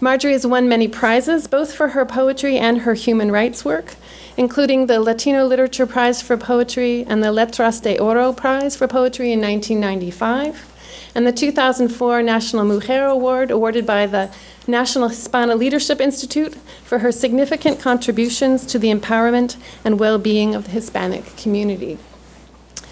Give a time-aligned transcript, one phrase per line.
[0.00, 3.96] Marjorie has won many prizes, both for her poetry and her human rights work,
[4.36, 9.32] including the Latino Literature Prize for Poetry and the Letras de Oro Prize for Poetry
[9.32, 10.72] in 1995,
[11.16, 14.30] and the 2004 National Mujer Award awarded by the
[14.68, 16.54] National Hispana Leadership Institute
[16.84, 21.98] for her significant contributions to the empowerment and well being of the Hispanic community.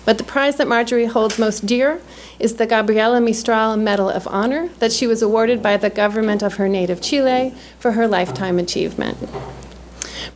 [0.07, 2.01] But the prize that Marjorie holds most dear
[2.39, 6.55] is the Gabriela Mistral Medal of Honor that she was awarded by the government of
[6.55, 9.19] her native Chile for her lifetime achievement.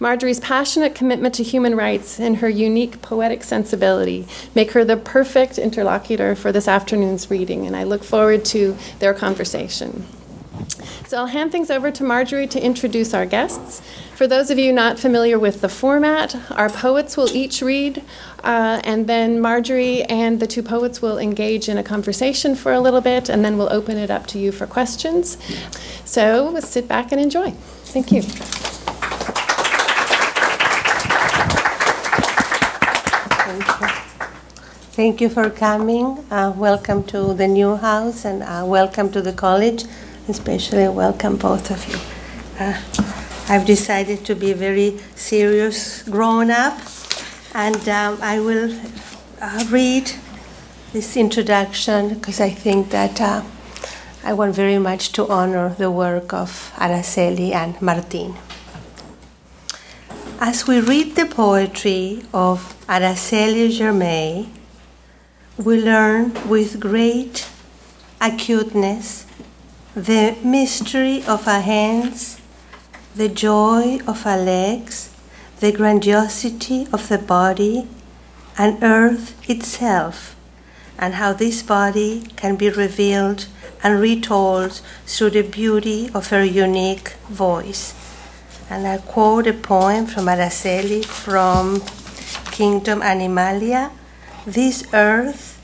[0.01, 5.57] Marjorie's passionate commitment to human rights and her unique poetic sensibility make her the perfect
[5.57, 10.07] interlocutor for this afternoon's reading, and I look forward to their conversation.
[11.07, 13.83] So I'll hand things over to Marjorie to introduce our guests.
[14.15, 18.03] For those of you not familiar with the format, our poets will each read,
[18.45, 22.81] uh, and then Marjorie and the two poets will engage in a conversation for a
[22.81, 25.39] little bit, and then we'll open it up to you for questions.
[26.05, 27.53] So sit back and enjoy.
[27.85, 28.23] Thank you.
[34.93, 36.27] Thank you for coming.
[36.31, 39.85] Uh, welcome to the Newhouse and uh, welcome to the college,
[40.29, 41.99] especially welcome both of you.
[42.59, 42.79] Uh,
[43.49, 46.79] I've decided to be very serious grown up
[47.55, 48.73] and um, I will
[49.41, 50.13] uh, read
[50.93, 53.43] this introduction because I think that uh,
[54.23, 58.35] I want very much to honor the work of Araceli and Martin.
[60.39, 64.49] As we read the poetry of Araceli Girmay,
[65.57, 67.47] we learn with great
[68.21, 69.27] acuteness
[69.95, 72.41] the mystery of our hands,
[73.17, 75.11] the joy of our legs,
[75.59, 77.89] the grandiosity of the body,
[78.57, 80.37] and earth itself,
[80.97, 83.47] and how this body can be revealed
[83.83, 87.95] and retold through the beauty of her unique voice.
[88.69, 91.81] And I quote a poem from Araceli from
[92.53, 93.91] Kingdom Animalia.
[94.47, 95.61] This earth,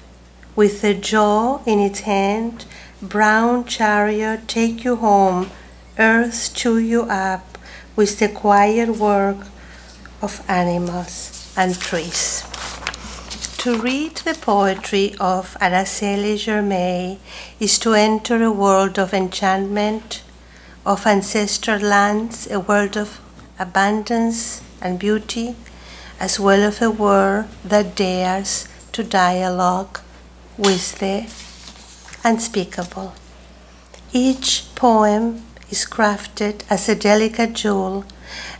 [0.56, 2.64] with the jaw in its hand,
[3.02, 5.50] brown chariot, take you home,
[5.98, 7.58] earth chew you up
[7.94, 9.36] with the quiet work
[10.22, 12.42] of animals and trees.
[13.58, 17.18] To read the poetry of Araceli Girmay
[17.58, 20.22] is to enter a world of enchantment
[20.86, 23.20] of ancestral lands, a world of
[23.58, 25.56] abundance and beauty,
[26.20, 30.00] as well as a world that dares to dialogue
[30.56, 31.26] with the
[32.26, 33.14] unspeakable.
[34.12, 38.04] Each poem is crafted as a delicate jewel,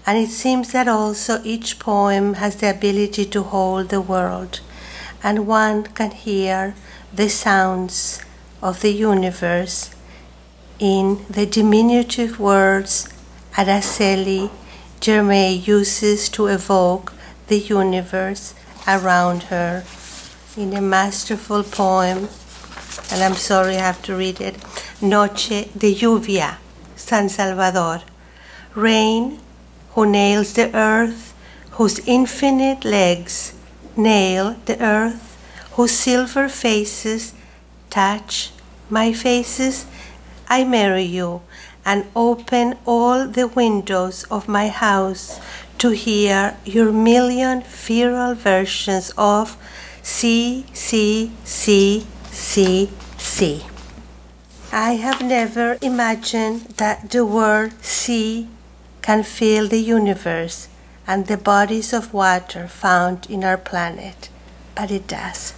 [0.06, 4.60] and it seems that also each poem has the ability to hold the world,
[5.22, 6.74] and one can hear
[7.12, 8.20] the sounds
[8.62, 9.90] of the universe
[10.78, 13.08] in the diminutive words
[13.54, 14.50] Araceli
[15.00, 17.14] Girmay uses to evoke
[17.48, 18.54] the universe
[18.86, 19.84] around her
[20.56, 22.28] in a masterful poem,
[23.10, 24.56] and I'm sorry I have to read it
[25.00, 26.56] Noche de Lluvia,
[26.96, 28.02] San Salvador.
[28.74, 29.40] Rain,
[29.94, 31.34] who nails the earth,
[31.72, 33.54] whose infinite legs
[33.96, 35.36] nail the earth,
[35.72, 37.32] whose silver faces
[37.90, 38.50] touch
[38.90, 39.86] my faces
[40.48, 41.42] I marry you
[41.84, 45.40] and open all the windows of my house
[45.78, 49.56] to hear your million feral versions of
[50.02, 52.06] C, C, C,
[52.36, 53.64] C, C.
[54.70, 58.48] I have never imagined that the word sea
[59.00, 60.68] can fill the universe
[61.06, 64.28] and the bodies of water found in our planet,
[64.74, 65.54] but it does.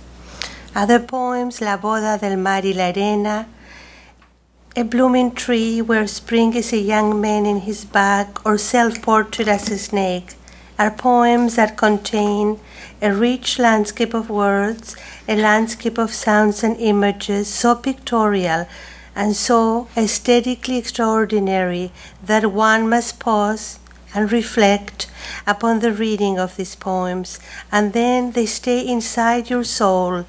[0.72, 3.48] Other poems, La Boda del Mar y la Arena,
[4.76, 9.48] a blooming tree where spring is a young man in his bag or self portrait
[9.48, 10.34] as a snake
[10.78, 12.60] are poems that contain
[13.00, 14.96] a rich landscape of words,
[15.28, 18.66] a landscape of sounds and images so pictorial
[19.14, 21.90] and so aesthetically extraordinary
[22.22, 23.78] that one must pause
[24.14, 25.10] and reflect
[25.46, 27.38] upon the reading of these poems,
[27.70, 30.24] and then they stay inside your soul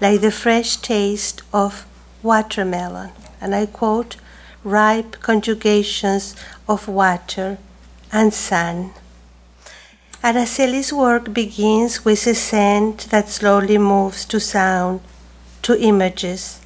[0.00, 1.86] like the fresh taste of
[2.22, 3.10] watermelon
[3.42, 4.16] and I quote,
[4.62, 6.36] ripe conjugations
[6.68, 7.58] of water
[8.12, 8.92] and sun.
[10.24, 15.00] Araceli's work begins with a scent that slowly moves to sound,
[15.62, 16.60] to images,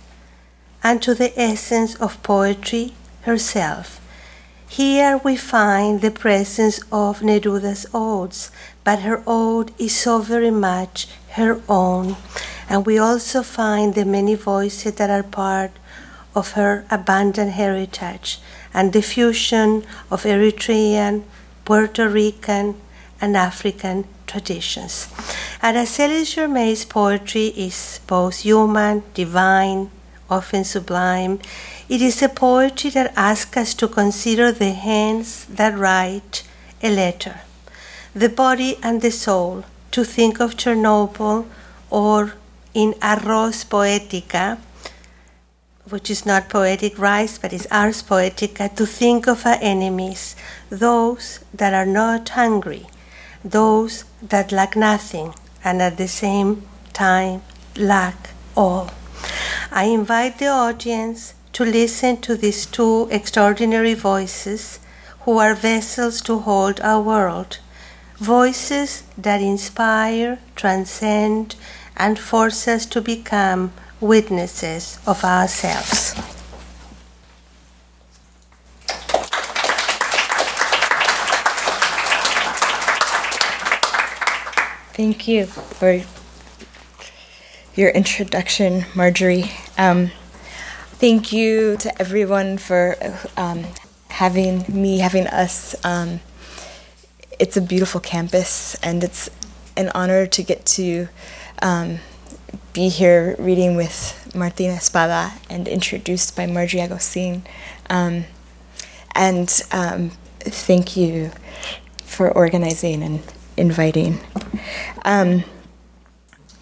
[0.85, 2.93] and to the essence of poetry
[3.23, 3.99] herself.
[4.69, 8.51] Here we find the presence of Neruda's odes,
[8.85, 12.17] but her ode is so very much her own.
[12.69, 15.71] And we also find the many voices that are part
[16.35, 18.39] of her abundant heritage
[18.75, 21.23] and the fusion of Eritrean,
[21.65, 22.75] Puerto Rican,
[23.21, 25.09] and African traditions.
[25.63, 29.91] Araceli Girmay's poetry is both human, divine,
[30.29, 31.39] often sublime.
[31.89, 36.43] It is a poetry that asks us to consider the hands that write
[36.83, 37.41] a letter,
[38.15, 41.47] the body and the soul, to think of Chernobyl
[41.91, 42.35] or
[42.75, 44.59] in Arroz Poetica,
[45.89, 50.35] which is not poetic rice, but is Ars Poetica, to think of our enemies,
[50.69, 52.87] those that are not hungry,
[53.51, 57.43] those that lack nothing, and at the same time
[57.77, 58.91] lack all.
[59.71, 64.79] I invite the audience to listen to these two extraordinary voices
[65.21, 67.59] who are vessels to hold our world,
[68.17, 71.57] voices that inspire, transcend,
[71.97, 76.36] and force us to become witnesses of ourselves.
[84.97, 86.01] Thank you for
[87.75, 89.51] your introduction, Marjorie.
[89.77, 90.11] Um,
[90.95, 92.97] thank you to everyone for
[93.37, 93.67] um,
[94.09, 95.77] having me, having us.
[95.85, 96.21] Um,
[97.39, 99.29] it's a beautiful campus, and it's
[99.77, 101.09] an honor to get to
[101.61, 101.99] um,
[102.73, 107.43] be here reading with Martina Espada and introduced by Marjorie Agosin.
[107.91, 108.25] Um,
[109.15, 111.33] and um, thank you
[112.03, 113.23] for organizing and
[113.57, 114.21] inviting.
[115.05, 115.45] Um,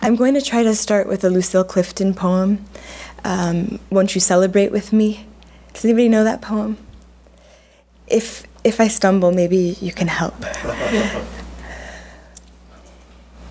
[0.02, 2.64] I'm going to try to start with a Lucille Clifton poem.
[3.24, 5.26] Um, Won't you celebrate with me?
[5.72, 6.76] Does anybody know that poem?
[8.06, 10.34] If if I stumble, maybe you can help.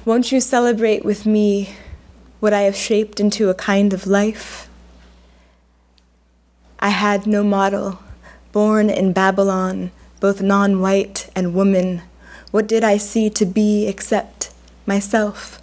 [0.06, 1.75] Won't you celebrate with me
[2.39, 4.69] what I have shaped into a kind of life?
[6.80, 8.00] I had no model,
[8.51, 12.01] born in Babylon, both non white and woman.
[12.54, 14.54] What did I see to be except
[14.86, 15.60] myself?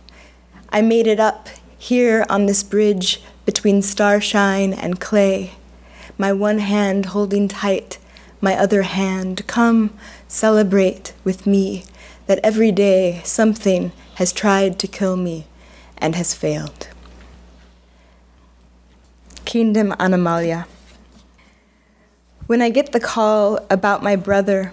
[0.70, 1.48] I made it up
[1.78, 5.52] here on this bridge between starshine and clay,
[6.18, 7.98] my one hand holding tight,
[8.40, 9.46] my other hand.
[9.46, 9.96] Come
[10.26, 11.84] celebrate with me
[12.26, 15.46] that every day something has tried to kill me
[15.96, 16.88] and has failed.
[19.44, 20.66] Kingdom Animalia.
[22.48, 24.72] When I get the call about my brother,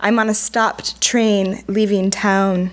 [0.00, 2.72] I'm on a stopped train leaving town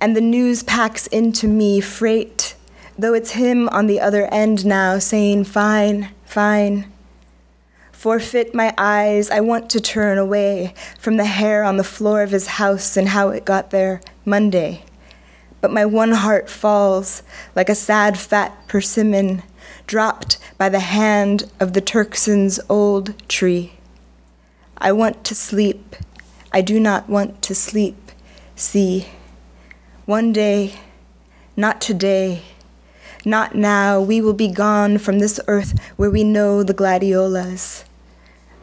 [0.00, 2.56] and the news packs into me freight,
[2.98, 6.90] though it's him on the other end now saying, Fine, fine.
[7.92, 12.30] Forfeit my eyes, I want to turn away from the hair on the floor of
[12.30, 14.84] his house and how it got there Monday.
[15.60, 17.22] But my one heart falls
[17.54, 19.42] like a sad fat persimmon
[19.86, 23.74] dropped by the hand of the Turkson's old tree.
[24.78, 25.94] I want to sleep.
[26.52, 28.12] I do not want to sleep.
[28.56, 29.06] See.
[30.06, 30.74] One day,
[31.56, 32.42] not today,
[33.24, 37.84] not now, we will be gone from this earth where we know the gladiolas.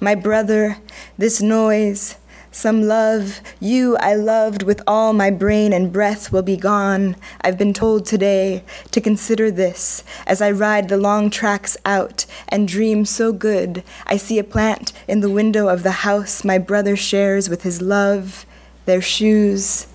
[0.02, 0.80] My brother,
[1.18, 2.18] this noise,
[2.52, 7.16] some love, you I loved with all my brain and breath will be gone.
[7.42, 12.68] I've been told today to consider this as I ride the long tracks out and
[12.68, 13.84] dream so good.
[14.06, 17.82] I see a plant in the window of the house my brother shares with his
[17.82, 18.46] love,
[18.86, 19.88] their shoes,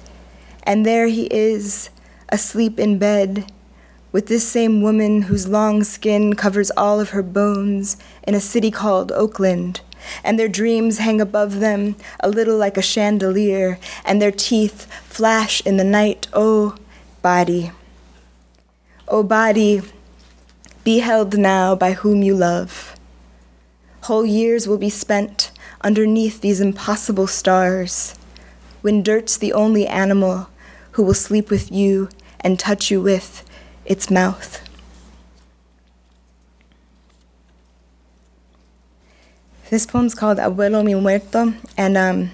[0.62, 1.90] and there he is,
[2.28, 3.50] asleep in bed,
[4.12, 8.70] with this same woman whose long skin covers all of her bones in a city
[8.70, 9.80] called Oakland.
[10.24, 15.60] And their dreams hang above them, a little like a chandelier, and their teeth flash
[15.66, 16.28] in the night.
[16.32, 16.76] Oh,
[17.22, 17.72] body.
[19.08, 19.82] Oh, body,
[20.84, 22.96] be held now by whom you love.
[24.02, 28.14] Whole years will be spent underneath these impossible stars,
[28.80, 30.48] when dirt's the only animal
[30.92, 32.08] who will sleep with you
[32.40, 33.44] and touch you with
[33.84, 34.61] its mouth.
[39.72, 42.30] This poem's called Abuelo Mi Muerto, and um,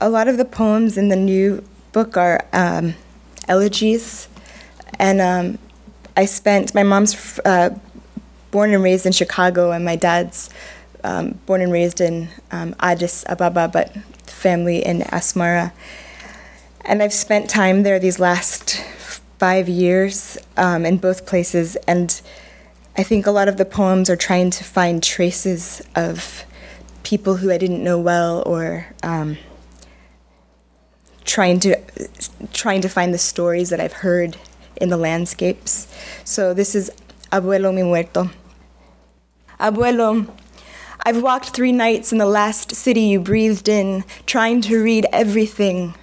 [0.00, 2.94] a lot of the poems in the new book are um,
[3.48, 4.28] elegies.
[5.00, 5.58] And um,
[6.16, 7.76] I spent, my mom's uh,
[8.52, 10.48] born and raised in Chicago, and my dad's
[11.02, 13.92] um, born and raised in um, Addis Ababa, but
[14.28, 15.72] family in Asmara.
[16.82, 18.80] And I've spent time there these last
[19.38, 22.22] five years um, in both places, and
[22.98, 26.44] I think a lot of the poems are trying to find traces of
[27.02, 29.36] people who I didn't know well, or um,
[31.24, 31.76] trying to
[32.54, 34.38] trying to find the stories that I've heard
[34.76, 35.86] in the landscapes.
[36.24, 36.90] So this is
[37.30, 38.30] Abuelo mi muerto.
[39.60, 40.30] Abuelo,
[41.04, 45.94] I've walked three nights in the last city you breathed in, trying to read everything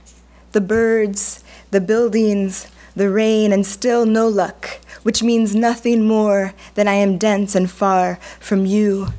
[0.52, 6.88] the birds, the buildings, the rain, and still no luck, which means nothing more than
[6.88, 9.14] I am dense and far from you,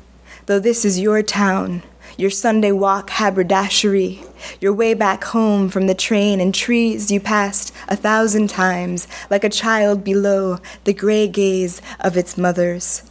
[0.45, 1.81] though this is your town,
[2.17, 4.23] your Sunday walk haberdashery,
[4.61, 9.43] your way back home from the train and trees you passed a thousand times, like
[9.43, 13.03] a child below the gray gaze of its mothers.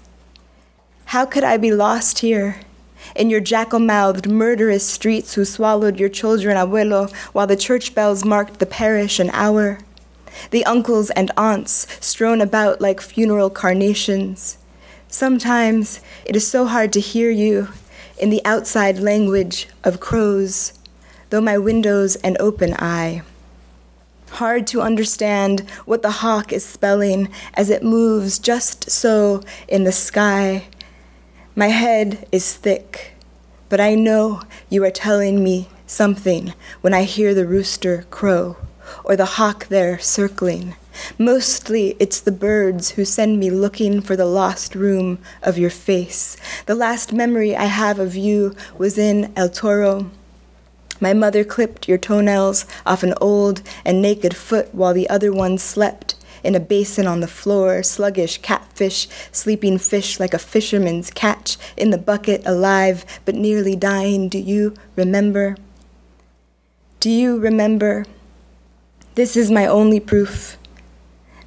[1.07, 2.61] How could I be lost here?
[3.15, 8.25] In your jackal mouthed, murderous streets who swallowed your children, abuelo, while the church bells
[8.25, 9.79] marked the parish an hour?
[10.51, 14.59] The uncles and aunts strewn about like funeral carnations.
[15.09, 17.69] Sometimes it is so hard to hear you
[18.19, 20.73] in the outside language of crows,
[21.31, 23.23] though my window's an open eye.
[24.31, 29.93] Hard to understand what the hawk is spelling as it moves just so in the
[29.93, 30.67] sky
[31.57, 33.13] my head is thick,
[33.69, 38.57] but I know you are telling me something when I hear the rooster crow
[39.05, 40.77] or the hawk there circling.
[41.19, 46.37] Mostly it's the birds who send me looking for the lost room of your face.
[46.67, 50.11] The last memory I have of you was in El Toro.
[51.01, 55.59] My mother clipped your toenails off an old and naked foot while the other one
[55.59, 56.15] slept
[56.45, 61.91] in a basin on the floor, sluggish catfish, sleeping fish like a fisherman's catch, in
[61.91, 64.29] the bucket, alive but nearly dying.
[64.29, 65.57] Do you remember?
[67.01, 68.05] Do you remember?
[69.15, 70.57] This is my only proof.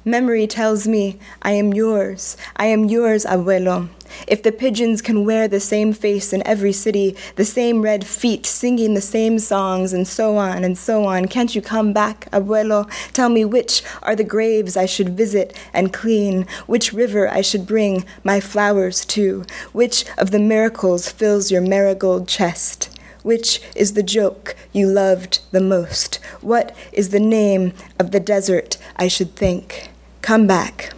[0.02, 2.34] Memory tells me I am yours.
[2.56, 3.90] I am yours, abuelo.
[4.26, 8.46] If the pigeons can wear the same face in every city, the same red feet,
[8.46, 12.90] singing the same songs, and so on and so on, can't you come back, abuelo?
[13.12, 17.66] Tell me which are the graves I should visit and clean, which river I should
[17.66, 22.87] bring my flowers to, which of the miracles fills your marigold chest.
[23.22, 26.16] Which is the joke you loved the most?
[26.40, 29.90] What is the name of the desert I should think?
[30.22, 30.92] Come back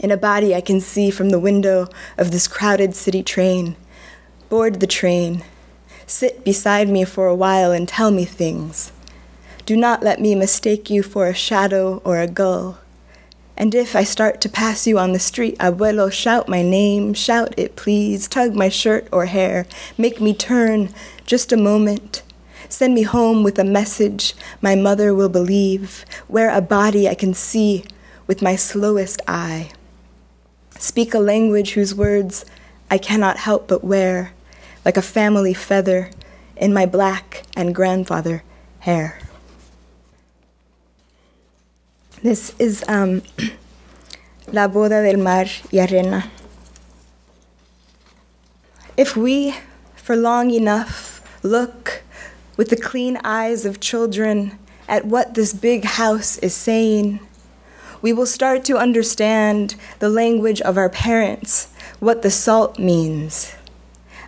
[0.00, 3.76] in a body I can see from the window of this crowded city train.
[4.48, 5.44] Board the train.
[6.06, 8.92] Sit beside me for a while and tell me things.
[9.66, 12.78] Do not let me mistake you for a shadow or a gull.
[13.56, 17.52] And if I start to pass you on the street, abuelo, shout my name, shout
[17.58, 19.66] it please, tug my shirt or hair,
[19.98, 20.94] make me turn
[21.30, 22.22] just a moment.
[22.68, 27.34] Send me home with a message my mother will believe, wear a body I can
[27.34, 27.84] see
[28.26, 29.70] with my slowest eye
[30.80, 32.44] speak a language whose words
[32.90, 34.32] I cannot help but wear,
[34.84, 36.10] like a family feather
[36.56, 38.42] in my black and grandfather
[38.80, 39.20] hair.
[42.22, 43.22] This is um,
[44.52, 46.30] La Boda del Mar y Arena.
[48.96, 49.54] If we,
[49.96, 51.09] for long enough,
[51.42, 52.02] look
[52.56, 57.20] with the clean eyes of children at what this big house is saying,
[58.02, 63.54] we will start to understand the language of our parents, what the salt means.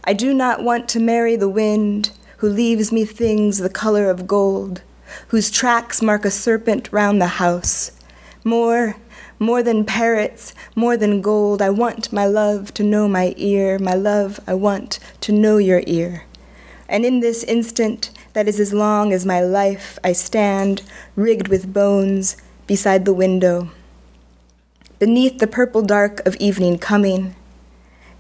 [0.04, 4.26] I do not want to marry the wind who leaves me things the color of
[4.26, 4.83] gold,
[5.28, 7.92] whose tracks mark a serpent round the house.
[8.45, 8.97] More,
[9.38, 13.95] more than parrots, more than gold, I want my love to know my ear, my
[13.95, 16.25] love, I want to know your ear.
[16.93, 20.83] And in this instant that is as long as my life, I stand,
[21.17, 23.71] rigged with bones, beside the window.
[24.99, 27.35] Beneath the purple dark of evening coming,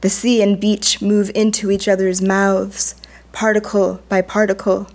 [0.00, 2.94] the sea and beach move into each other's mouths,
[3.30, 4.88] particle by particle.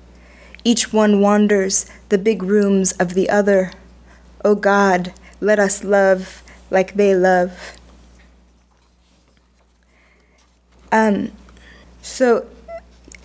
[0.63, 3.71] Each one wanders the big rooms of the other.
[4.43, 6.41] O oh God, let us love
[6.71, 7.77] like they love.
[10.91, 11.31] Um,
[12.01, 12.47] so,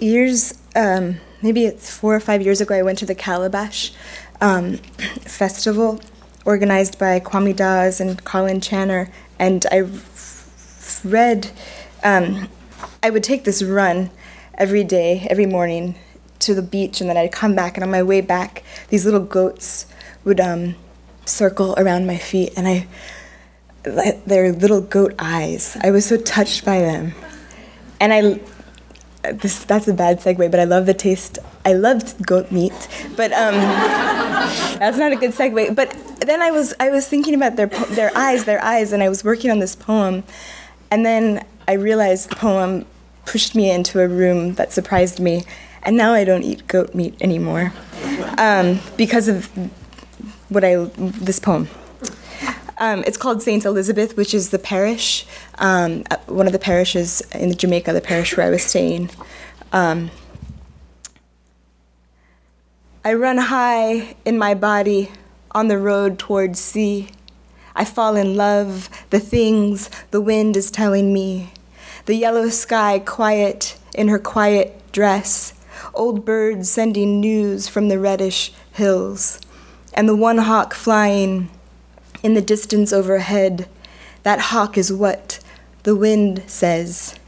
[0.03, 3.93] years, um, maybe it's four or five years ago, I went to the Calabash
[4.41, 4.77] um,
[5.27, 6.01] festival
[6.45, 9.89] organized by Kwame Dawes and Colin Channer, and I
[11.05, 11.51] read.
[12.03, 12.49] Um,
[13.03, 14.11] I would take this run
[14.55, 15.97] every day, every morning,
[16.41, 19.25] to the beach, and then I'd come back, and on my way back, these little
[19.25, 19.87] goats
[20.25, 20.75] would um,
[21.25, 22.87] circle around my feet, and I,
[24.27, 25.77] their little goat eyes.
[25.83, 27.15] I was so touched by them,
[28.01, 28.41] and I.
[29.23, 31.39] This that's a bad segue, but I love the taste.
[31.65, 33.55] I loved goat meat, but um,
[34.79, 35.75] that's not a good segue.
[35.77, 39.09] But then I was I was thinking about their their eyes, their eyes, and I
[39.09, 40.25] was working on this poem,
[40.91, 42.85] and then I realized the poem
[43.25, 45.45] pushed me into a room that surprised me,
[45.85, 47.73] and now I don't eat goat meat anymore
[48.39, 49.47] um, because of
[50.49, 51.69] what I this poem.
[52.83, 53.65] Um, it's called St.
[53.65, 55.25] Elizabeth, which is the parish,
[55.59, 59.09] um, one of the parishes in Jamaica, the parish where I was staying.
[59.73, 60.11] Um,
[63.05, 65.13] I run high in my body
[65.53, 67.11] on the road towards sea.
[67.77, 71.53] I fall in love, the things the wind is telling me.
[72.07, 75.55] The yellow sky quiet in her quiet dress,
[75.95, 79.41] old birds sending news from the reddish hills,
[79.95, 81.49] and the one hawk flying
[82.23, 83.69] in the distance overhead.
[84.23, 85.41] That hawk is what
[85.83, 87.19] the wind says.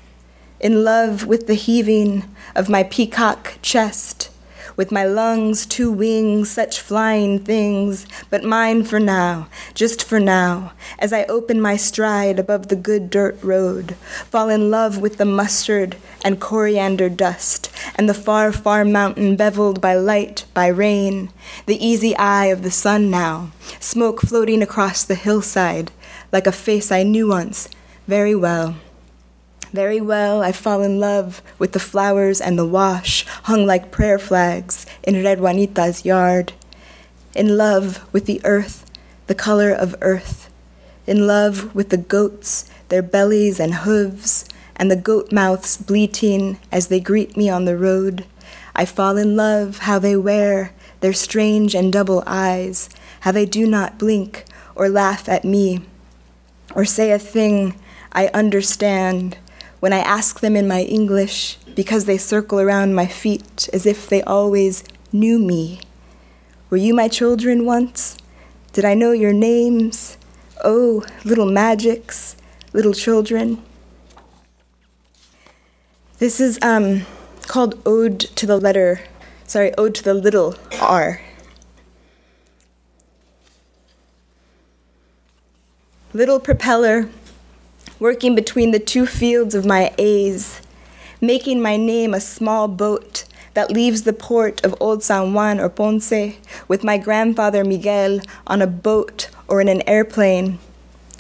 [0.61, 2.25] In love with the heaving
[2.55, 4.31] of my peacock chest,
[4.77, 10.73] with my lungs, two wings, such flying things, but mine for now, just for now,
[10.99, 13.93] as I open my stride above the good dirt road,
[14.31, 19.81] fall in love with the mustard and coriander dust, and the far, far mountain beveled
[19.81, 21.31] by light, by rain,
[21.67, 25.91] the easy eye of the sun now, smoke floating across the hillside,
[26.33, 27.69] like a face I knew once
[28.07, 28.77] very well.
[29.75, 34.21] Very well, I fall in love with the flowers and the wash hung like prayer
[34.21, 36.53] flags in Red Juanita's yard.
[37.35, 38.89] In love with the earth,
[39.27, 40.49] the color of earth.
[41.09, 44.45] In love with the goats, their bellies and hooves,
[44.77, 48.27] and the goat mouths bleating as they greet me on the road.
[48.77, 52.89] I fall in love how they wear their strange and double eyes,
[53.23, 54.45] how they do not blink
[54.77, 55.81] or laugh at me,
[56.77, 57.75] or say a thing
[58.13, 59.37] I understand
[59.85, 64.09] when I ask them in my English because they circle around my feet as if
[64.09, 65.79] they always knew me.
[66.71, 68.17] Were you my children once?
[68.73, 70.17] Did I know your names?
[70.65, 72.35] Oh, little magics,
[72.73, 73.63] little children.
[76.17, 77.05] This is um,
[77.43, 79.03] called Ode to the Letter,
[79.47, 81.21] sorry, Ode to the Little R.
[86.15, 87.11] Little propeller
[87.99, 90.61] working between the two fields of my A's,
[91.21, 93.25] making my name a small boat
[93.55, 96.13] that leaves the port of Old San Juan or Ponce
[96.67, 100.59] with my grandfather Miguel on a boat or in an airplane,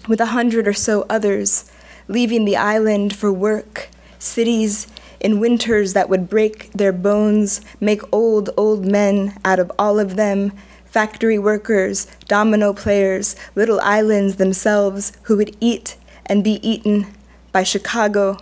[0.09, 1.71] with a hundred or so others,
[2.09, 4.89] leaving the island for work, cities
[5.21, 10.17] in winters that would break their bones, make old, old men out of all of
[10.17, 10.53] them,
[10.85, 15.97] factory workers, domino players, little islands themselves who would eat
[16.27, 17.07] and be eaten
[17.53, 18.39] by Chicago,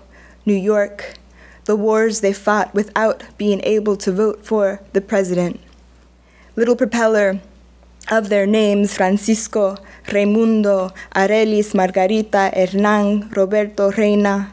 [0.47, 1.14] New York,
[1.64, 5.61] the wars they fought without being able to vote for the president.
[6.57, 7.40] Little propeller
[8.11, 9.77] of their names Francisco,
[10.12, 14.53] Raimundo, Arelis, Margarita, Hernan, Roberto, Reina.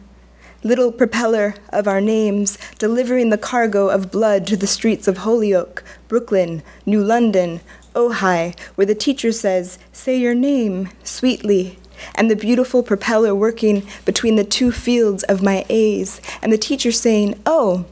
[0.61, 5.83] Little propeller of our names, delivering the cargo of blood to the streets of Holyoke,
[6.09, 7.61] Brooklyn, New London,
[7.95, 11.79] Ojai, where the teacher says, Say your name sweetly
[12.15, 16.91] and the beautiful propeller working between the two fields of my A's, and the teacher
[16.91, 17.85] saying, Oh,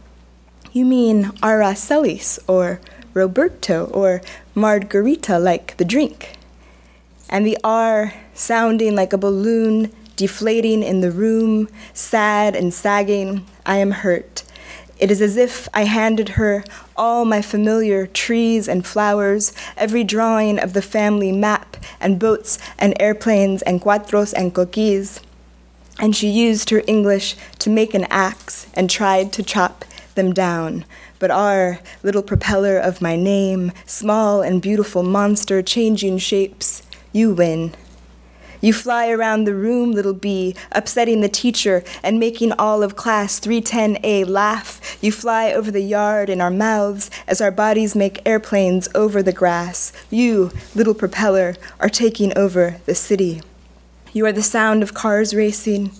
[0.71, 2.79] you mean Aracelis, or
[3.13, 4.21] Roberto, or
[4.53, 6.37] Margarita, like the drink.
[7.29, 13.77] And the R sounding like a balloon deflating in the room, sad and sagging, I
[13.77, 14.43] am hurt.
[14.99, 16.63] It is as if I handed her
[16.95, 21.66] all my familiar trees and flowers, every drawing of the family map,
[22.00, 25.19] and boats and airplanes and cuatros and coquis.
[26.00, 29.84] And she used her English to make an axe and tried to chop
[30.15, 30.86] them down.
[31.19, 37.73] But our little propeller of my name, small and beautiful monster changing shapes, you win.
[38.59, 43.39] You fly around the room, little bee, upsetting the teacher and making all of class
[43.39, 44.97] 310A laugh.
[45.01, 49.33] You fly over the yard in our mouths as our bodies make airplanes over the
[49.33, 49.93] grass.
[50.09, 53.41] You, little propeller, are taking over the city.
[54.13, 55.91] You are the sound of cars racing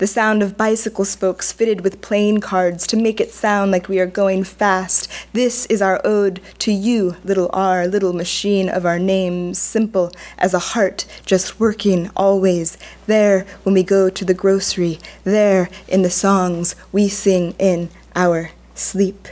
[0.00, 4.00] the sound of bicycle spokes fitted with playing cards to make it sound like we
[4.00, 5.06] are going fast.
[5.34, 10.54] This is our ode to you, little R, little machine of our names, simple as
[10.54, 12.78] a heart, just working always.
[13.06, 18.52] There when we go to the grocery, there in the songs we sing in our
[18.74, 19.28] sleep.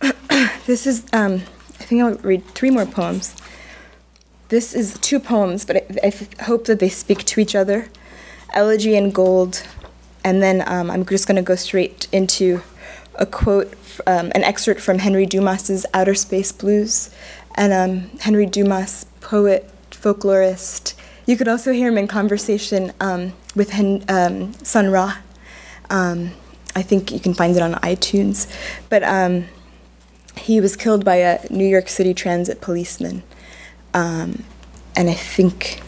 [0.66, 1.42] this is, um,
[1.80, 3.34] I think I'll read three more poems.
[4.52, 7.88] This is two poems, but I, I hope that they speak to each other
[8.52, 9.66] Elegy in Gold,
[10.24, 12.60] and then um, I'm just going to go straight into
[13.14, 13.72] a quote,
[14.06, 17.08] um, an excerpt from Henry Dumas's Outer Space Blues.
[17.54, 20.96] And um, Henry Dumas, poet, folklorist.
[21.24, 25.16] You could also hear him in conversation um, with Hen- um, Sun Ra.
[25.88, 26.32] Um,
[26.76, 28.52] I think you can find it on iTunes.
[28.90, 29.02] But
[30.36, 33.22] he was killed by a New York City transit policeman.
[33.94, 34.44] Um,
[34.96, 35.82] and I think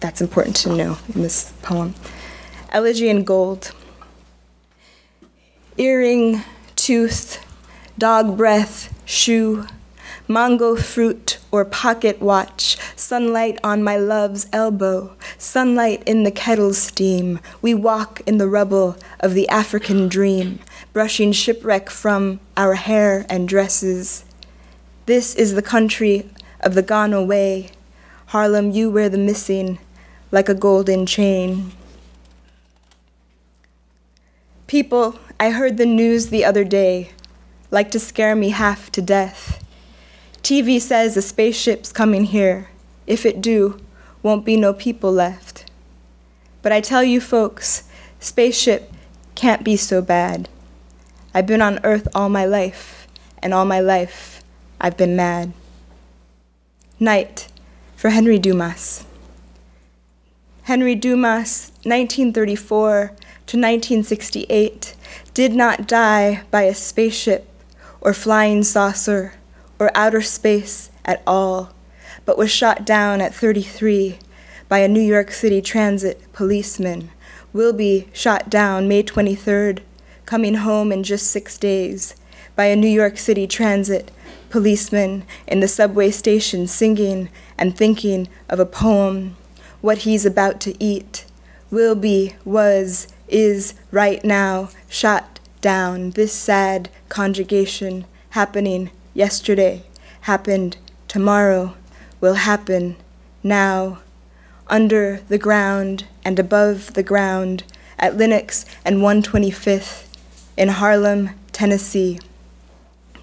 [0.00, 1.94] that's important to know in this poem.
[2.70, 3.72] Elegy in Gold.
[5.76, 6.42] Earring,
[6.76, 7.44] tooth,
[7.98, 9.66] dog breath, shoe,
[10.26, 17.40] mango fruit or pocket watch, sunlight on my love's elbow, sunlight in the kettle's steam.
[17.60, 20.60] We walk in the rubble of the African dream,
[20.92, 24.24] brushing shipwreck from our hair and dresses.
[25.06, 26.28] This is the country
[26.64, 27.70] of the gone away.
[28.26, 29.78] Harlem, you wear the missing
[30.32, 31.70] like a golden chain.
[34.66, 37.10] People, I heard the news the other day,
[37.70, 39.62] like to scare me half to death.
[40.42, 42.68] TV says a spaceship's coming here.
[43.06, 43.78] If it do,
[44.22, 45.70] won't be no people left.
[46.62, 47.84] But I tell you folks,
[48.18, 48.90] spaceship
[49.34, 50.48] can't be so bad.
[51.34, 53.06] I've been on Earth all my life,
[53.42, 54.42] and all my life
[54.80, 55.52] I've been mad.
[57.00, 57.48] Night
[57.96, 59.04] for Henry Dumas.
[60.62, 64.94] Henry Dumas, 1934 to 1968,
[65.34, 67.48] did not die by a spaceship
[68.00, 69.32] or flying saucer
[69.80, 71.72] or outer space at all,
[72.24, 74.20] but was shot down at 33
[74.68, 77.10] by a New York City transit policeman.
[77.52, 79.80] Will be shot down May 23rd,
[80.26, 82.14] coming home in just six days,
[82.54, 84.12] by a New York City transit
[84.54, 89.34] policeman in the subway station singing and thinking of a poem
[89.80, 91.24] what he's about to eat,
[91.72, 96.10] will be, was, is, right now, shot down.
[96.10, 99.82] This sad conjugation happening yesterday,
[100.20, 100.76] happened
[101.08, 101.74] tomorrow,
[102.20, 102.94] will happen
[103.42, 103.98] now,
[104.68, 107.64] under the ground and above the ground,
[107.98, 110.06] at Lenox and 125th,
[110.56, 112.20] in Harlem, Tennessee,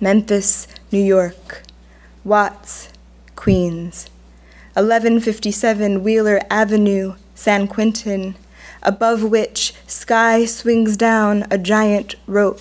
[0.02, 1.64] Memphis, New York,
[2.26, 2.90] Watts,
[3.38, 4.10] Queens.
[4.74, 8.36] 1157 Wheeler Avenue, San Quentin,
[8.84, 12.60] above which sky swings down a giant rope,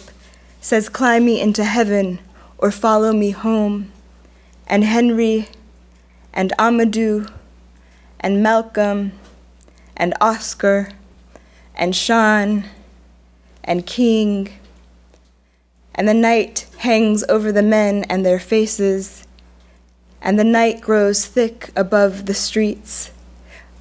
[0.60, 2.20] says, Climb me into heaven
[2.56, 3.90] or follow me home.
[4.68, 5.48] And Henry
[6.32, 7.28] and Amadou
[8.20, 9.10] and Malcolm
[9.96, 10.90] and Oscar
[11.74, 12.64] and Sean
[13.64, 14.59] and King.
[15.94, 19.26] And the night hangs over the men and their faces
[20.22, 23.10] and the night grows thick above the streets.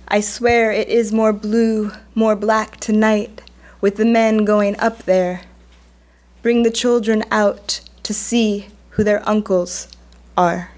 [0.07, 3.41] I swear it is more blue, more black tonight,
[3.81, 5.41] with the men going up there.
[6.41, 9.87] Bring the children out to see who their uncles
[10.37, 10.71] are.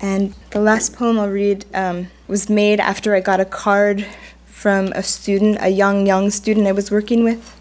[0.00, 4.06] And the last poem I'll read um, was made after I got a card
[4.46, 7.58] from a student, a young, young student I was working with.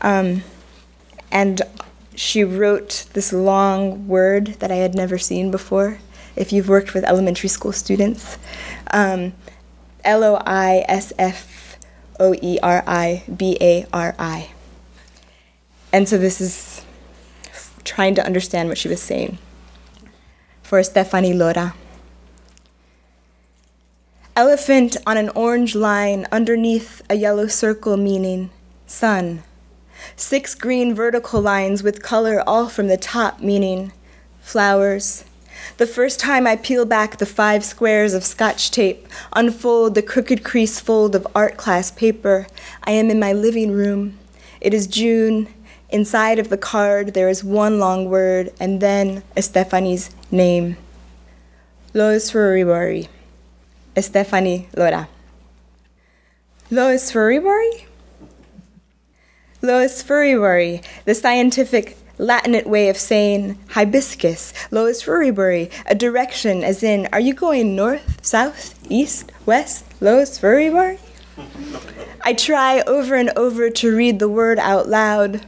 [0.00, 0.42] Um,
[1.30, 1.62] and
[2.14, 5.98] she wrote this long word that I had never seen before.
[6.36, 8.38] If you've worked with elementary school students,
[8.92, 9.34] um,
[10.04, 11.78] L O I S F
[12.18, 14.50] O E R I B A R I.
[15.92, 16.84] And so this is
[17.84, 19.38] trying to understand what she was saying.
[20.62, 21.74] For Stephanie Lora.
[24.36, 28.50] Elephant on an orange line underneath a yellow circle meaning
[28.86, 29.42] sun.
[30.16, 33.92] Six green vertical lines with color all from the top, meaning
[34.40, 35.24] flowers.
[35.76, 40.44] The first time I peel back the five squares of scotch tape, unfold the crooked
[40.44, 42.46] crease fold of art class paper,
[42.84, 44.18] I am in my living room.
[44.60, 45.48] It is June.
[45.90, 50.76] Inside of the card, there is one long word and then Estefani's name.
[51.94, 53.08] Lois Furibari.
[53.96, 55.08] Estefani Lora.
[56.70, 57.86] Lois Furibari?
[59.60, 67.08] Lois furiburi, the scientific Latinate way of saying hibiscus, Lois furiburi, a direction as in,
[67.12, 70.98] are you going north, south, east, west, Lois furiburi?
[72.22, 75.44] I try over and over to read the word out loud.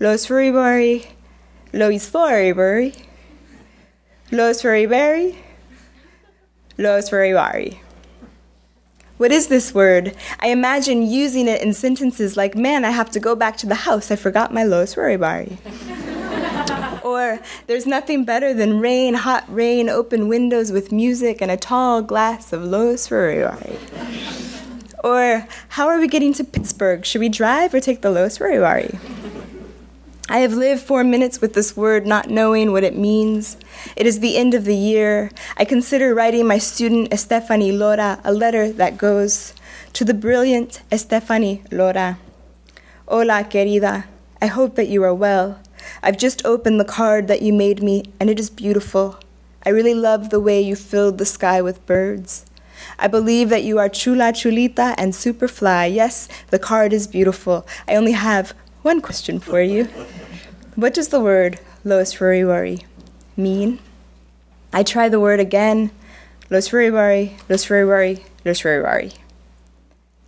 [0.00, 1.06] Lois furiburi,
[1.72, 3.04] Lois furiburi,
[4.32, 5.36] Lois furiburi,
[6.78, 7.78] Lois furibari.
[9.24, 10.14] What is this word?
[10.40, 13.74] I imagine using it in sentences like, Man, I have to go back to the
[13.74, 14.10] house.
[14.10, 15.56] I forgot my Lois Roribari.
[17.02, 22.02] or, There's nothing better than rain, hot rain, open windows with music, and a tall
[22.02, 23.78] glass of Lois Roribari.
[25.02, 27.06] or, How are we getting to Pittsburgh?
[27.06, 28.98] Should we drive or take the Lois Roribari?
[30.26, 33.58] I have lived four minutes with this word, not knowing what it means.
[33.94, 35.30] It is the end of the year.
[35.58, 39.52] I consider writing my student Estefani Lora a letter that goes
[39.92, 42.18] to the brilliant Estefani Lora.
[43.06, 44.04] Hola, querida.
[44.40, 45.60] I hope that you are well.
[46.02, 49.20] I've just opened the card that you made me, and it is beautiful.
[49.66, 52.46] I really love the way you filled the sky with birds.
[52.98, 55.94] I believe that you are chula chulita and superfly.
[55.94, 57.66] Yes, the card is beautiful.
[57.86, 59.84] I only have one question for you.
[60.76, 62.84] What does the word los worry
[63.34, 63.78] mean?
[64.74, 65.90] I try the word again.
[66.50, 66.90] Los worry
[67.48, 69.12] los worry los worry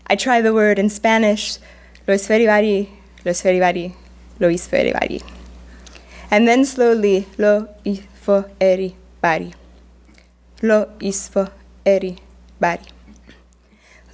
[0.07, 1.59] I try the word in Spanish.
[2.07, 2.89] Los veribari,
[3.25, 3.95] los veribari,
[4.41, 5.23] lo is veribari.
[6.31, 9.53] And then slowly, lo ifo eri bari.
[10.63, 11.51] Lo isfo
[11.85, 12.19] eri
[12.59, 12.96] body.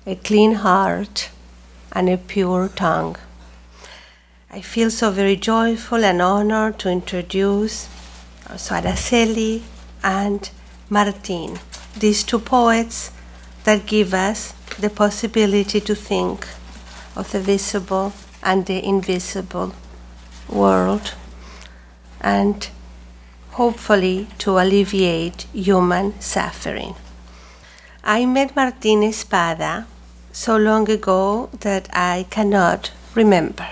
[0.07, 1.31] a clean heart
[1.93, 3.15] and a pure tongue.
[4.51, 7.87] I feel so very joyful and honored to introduce
[8.49, 9.63] Araceli
[10.03, 10.51] and
[10.89, 11.59] Martin,
[11.99, 13.11] these two poets
[13.65, 16.47] that give us the possibility to think
[17.17, 19.75] of the visible and the invisible
[20.49, 21.15] world
[22.21, 22.69] and
[23.53, 26.95] hopefully to alleviate human suffering.
[28.05, 29.89] I met Martin Espada
[30.31, 33.67] so long ago that I cannot remember.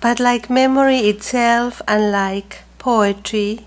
[0.00, 3.66] But like memory itself and like poetry,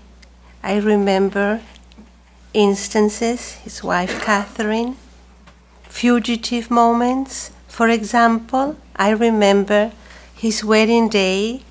[0.62, 1.60] I remember
[2.52, 4.96] instances, his wife Catherine,
[5.82, 7.50] fugitive moments.
[7.68, 9.92] For example, I remember
[10.34, 11.62] his wedding day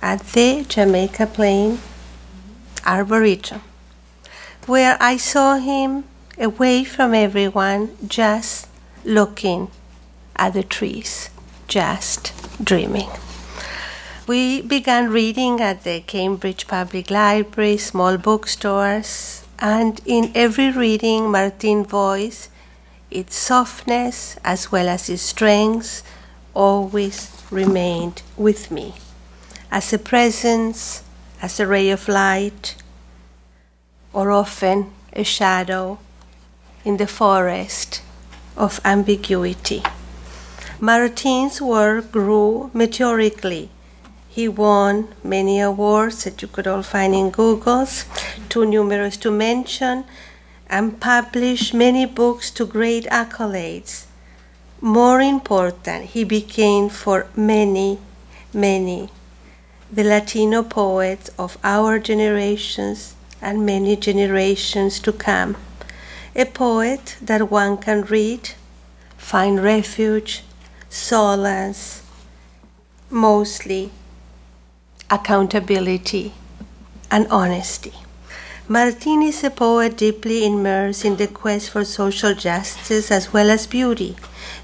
[0.00, 1.78] at the Jamaica Plain
[2.86, 3.62] Arboretum,
[4.66, 6.04] where I saw him
[6.38, 8.68] away from everyone, just
[9.04, 9.70] looking
[10.36, 11.30] at the trees,
[11.66, 13.10] just dreaming.
[14.26, 21.86] We began reading at the Cambridge Public Library, small bookstores, and in every reading, Martin's
[21.86, 22.48] voice,
[23.10, 26.02] its softness as well as its strength,
[26.54, 28.94] always remained with me
[29.70, 31.02] as a presence,
[31.42, 32.76] as a ray of light,
[34.12, 35.98] or often a shadow
[36.84, 38.02] in the forest
[38.56, 39.82] of ambiguity.
[40.80, 43.68] Martin's work grew meteorically
[44.38, 48.04] he won many awards that you could all find in Google's,
[48.48, 50.04] too numerous to mention,
[50.70, 54.04] and published many books to great accolades.
[54.80, 57.98] More important, he became for many,
[58.54, 59.10] many
[59.90, 65.56] the Latino poets of our generations and many generations to come.
[66.36, 68.50] A poet that one can read,
[69.16, 70.44] find refuge,
[70.88, 72.02] solace,
[73.10, 73.90] mostly
[75.10, 76.32] accountability,
[77.10, 77.94] and honesty.
[78.68, 83.66] Martin is a poet deeply immersed in the quest for social justice as well as
[83.66, 84.14] beauty,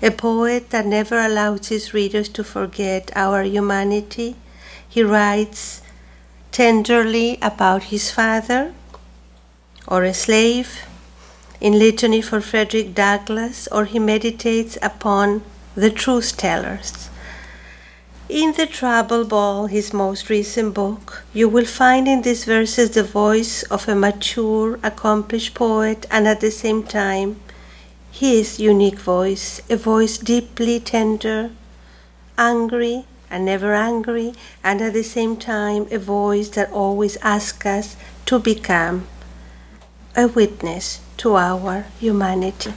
[0.03, 4.37] a poet that never allows his readers to forget our humanity.
[4.87, 5.81] He writes
[6.53, 8.75] tenderly about his father
[9.89, 10.85] or a slave
[11.61, 15.43] in Litany for Frederick Douglass, or he meditates upon
[15.75, 17.09] the truth tellers.
[18.31, 23.03] In The Trouble Ball, his most recent book, you will find in these verses the
[23.03, 27.39] voice of a mature, accomplished poet, and at the same time,
[28.11, 31.51] his unique voice, a voice deeply tender,
[32.39, 34.33] angry, and never angry,
[34.63, 39.07] and at the same time, a voice that always asks us to become
[40.17, 42.73] a witness to our humanity.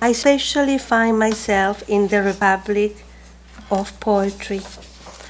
[0.00, 3.04] I especially find myself in the Republic
[3.72, 4.60] of poetry,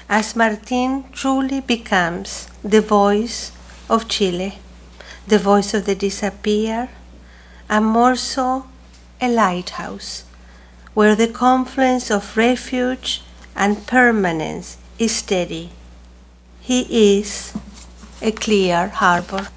[0.08, 3.52] as Martin truly becomes the voice
[3.88, 4.58] of Chile,
[5.28, 6.88] the voice of the disappeared,
[7.70, 8.66] and more so,
[9.20, 10.24] a lighthouse,
[10.92, 13.22] where the confluence of refuge
[13.54, 15.70] and permanence is steady.
[16.60, 16.80] He
[17.20, 17.54] is
[18.20, 19.48] a clear harbor.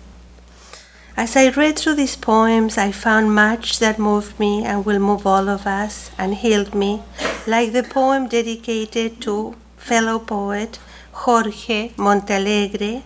[1.18, 5.26] As I read through these poems, I found much that moved me and will move
[5.26, 7.04] all of us and healed me,
[7.48, 10.78] like the poem dedicated to fellow poet
[11.14, 13.04] Jorge Montealegre,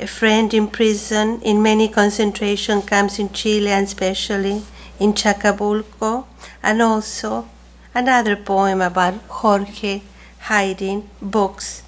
[0.00, 4.62] a friend in prison in many concentration camps in Chile and especially
[4.98, 6.24] in Chacabuco,
[6.62, 7.46] and also
[7.94, 10.00] another poem about Jorge
[10.40, 11.82] hiding books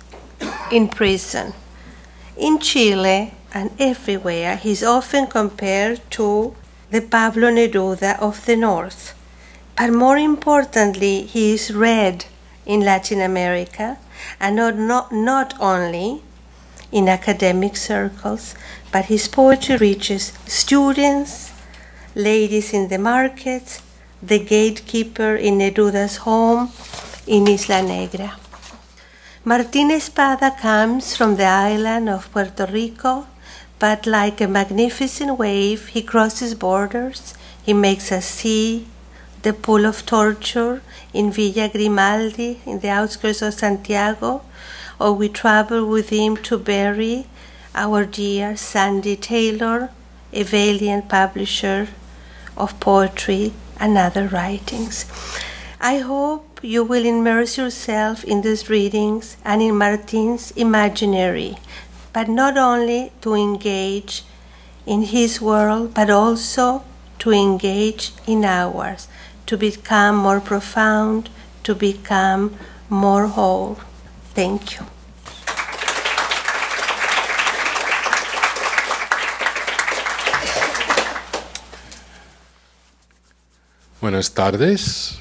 [0.71, 1.55] in prison.
[2.37, 6.55] In Chile and everywhere, he is often compared to
[6.91, 9.15] the Pablo Neruda of the North.
[9.77, 12.27] But more importantly, he is read
[12.65, 13.99] in Latin America,
[14.41, 16.23] and not, not, not only
[16.91, 18.55] in academic circles,
[18.93, 21.53] but his poetry reaches students,
[22.15, 23.81] ladies in the market,
[24.23, 26.71] the gatekeeper in Neruda's home
[27.27, 28.37] in Isla Negra.
[29.45, 33.27] Martín Espada comes from the island of Puerto Rico,
[33.79, 38.87] but like a magnificent wave, he crosses borders, he makes us see
[39.43, 44.43] the pool of torture in Villa Grimaldi in the outskirts of Santiago,
[44.99, 47.27] or we travel with him to bury
[47.75, 49.91] our dear Sandy Taylor,
[50.33, 51.89] a valiant publisher
[52.57, 55.05] of poetry and other writings.
[55.81, 61.59] I hope you will immerse yourself in these readings and in Martin's imaginary,
[62.17, 64.25] but not only to engage
[64.87, 66.83] in his world, but also
[67.19, 69.07] to engage in ours,
[69.45, 71.29] to become more profound,
[71.63, 72.57] to become
[72.89, 73.77] more whole.
[74.33, 74.87] Thank you.
[84.01, 85.21] Buenas tardes.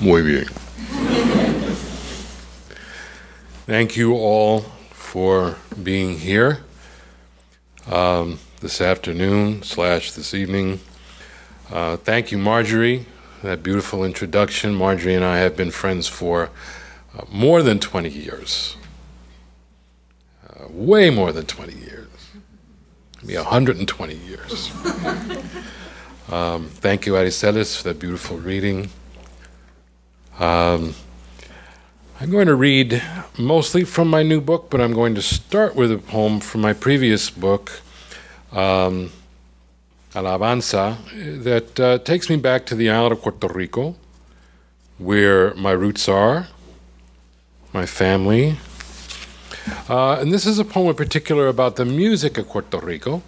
[0.00, 0.71] Muy bien.
[3.64, 6.64] Thank you all for being here
[7.88, 10.80] um, this afternoon slash this evening.
[11.70, 13.06] Uh, thank you, Marjorie,
[13.44, 14.74] that beautiful introduction.
[14.74, 16.50] Marjorie and I have been friends for
[17.16, 18.76] uh, more than 20 years.
[20.44, 22.08] Uh, way more than 20 years.
[23.22, 24.72] Maybe 120 years.
[26.30, 28.88] Um, thank you, Aracelis, for that beautiful reading.
[30.38, 30.94] Um,
[32.20, 33.02] I'm going to read
[33.38, 36.72] mostly from my new book, but I'm going to start with a poem from my
[36.72, 37.80] previous book,
[38.52, 39.10] um,
[40.14, 40.98] Alabanza,
[41.42, 43.96] that uh, takes me back to the island of Puerto Rico,
[44.98, 46.48] where my roots are,
[47.72, 48.56] my family.
[49.88, 53.22] Uh, and this is a poem in particular about the music of Puerto Rico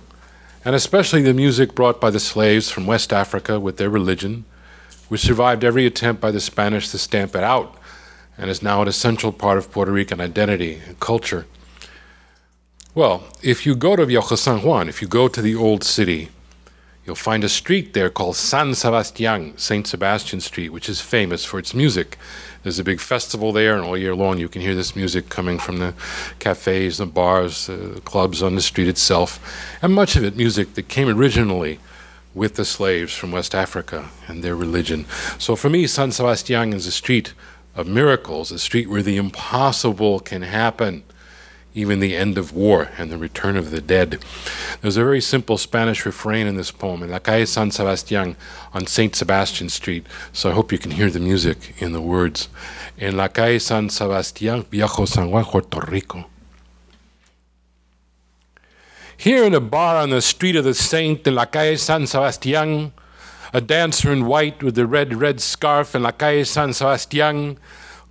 [0.65, 4.47] and especially the music brought by the slaves from West Africa with their religion,
[5.09, 7.77] which survived every attempt by the Spanish to stamp it out
[8.37, 11.47] and is now an essential part of Puerto Rican identity and culture.
[12.95, 16.29] Well, if you go to Viejo San Juan, if you go to the old city,
[17.05, 19.87] you'll find a street there called San Sebastian, St.
[19.87, 22.17] Sebastian Street, which is famous for its music.
[22.63, 25.59] There's a big festival there, and all year long you can hear this music coming
[25.59, 25.95] from the
[26.39, 29.39] cafes, the bars, uh, the clubs on the street itself,
[29.83, 31.81] and much of it music that came originally
[32.33, 35.05] with the slaves from West Africa and their religion.
[35.39, 37.35] So for me, San Sebastian is a street
[37.75, 41.05] of miracles, a street where the impossible can happen
[41.75, 44.25] even the end of war and the return of the dead.
[44.81, 48.37] There's a very simple Spanish refrain in this poem, in La Calle San Sebastián
[48.73, 49.15] on St.
[49.15, 52.49] Sebastian Street, so I hope you can hear the music in the words.
[52.99, 56.27] En La Calle San Sebastián, Viejo San Juan, Puerto Rico.
[59.17, 62.93] Here in a bar on the street of the Saint in La Calle San Sebastián,
[63.55, 67.57] a dancer in white with the red, red scarf in La Calle San Sebastián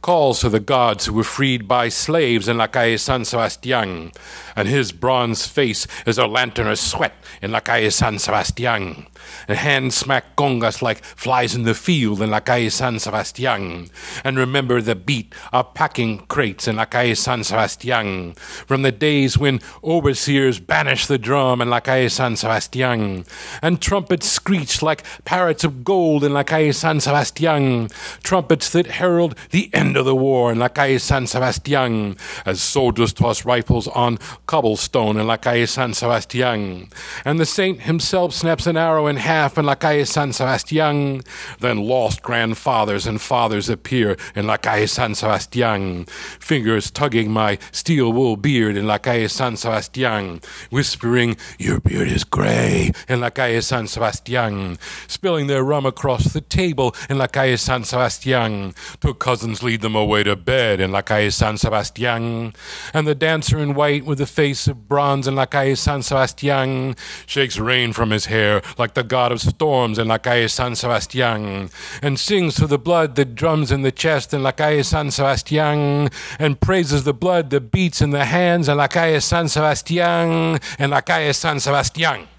[0.04, 4.12] calls to the gods who were freed by slaves in La Calle San Sebastian,
[4.54, 9.08] and his bronze face is a lantern of sweat in La Calle San Sebastian,
[9.48, 13.90] and hands smack congas like flies in the field in La Calle San Sebastian,
[14.26, 19.38] and remember the beat of packing crates in La Calle San Sebastian, from the days
[19.38, 23.26] when overseers banished the drum in La Calle San Sebastian,
[23.62, 27.88] and trumpets screech like parrots of gold in La Calle San Sebastian,
[28.22, 32.18] trumpets that herald the end end of the war in La Calle San Sebastian
[32.48, 34.18] as soldiers toss rifles on
[34.48, 36.90] cobblestone in La Calle San Sebastian.
[37.24, 41.22] And the saint himself snaps an arrow in half in La Calle San Sebastian.
[41.60, 46.06] Then lost grandfathers and fathers appear in La Calle San Sebastian.
[46.40, 50.42] Fingers tugging my steel wool beard in La Calle San Sebastian.
[50.72, 54.80] Whispering, Your beard is gray in La Calle San Sebastian.
[55.08, 58.74] Spilling their rum across the table in La Calle San Sebastian.
[59.00, 62.54] Took cousins lead them away to bed in La Calle San Sebastian.
[62.94, 66.96] And the dancer in white with the face of bronze in La Calle San Sebastian
[67.28, 71.70] shakes rain from his hair like the god of storms in La Calle San Sebastian.
[72.02, 76.10] And sings to the blood that drums in the chest in La Calle San Sebastian.
[76.40, 80.60] And praises the blood that beats in the hands in La Calle San Sebastian.
[80.80, 82.33] In La Calle San Sebastian.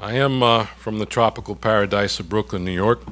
[0.00, 3.02] I am uh, from the tropical paradise of Brooklyn, New York.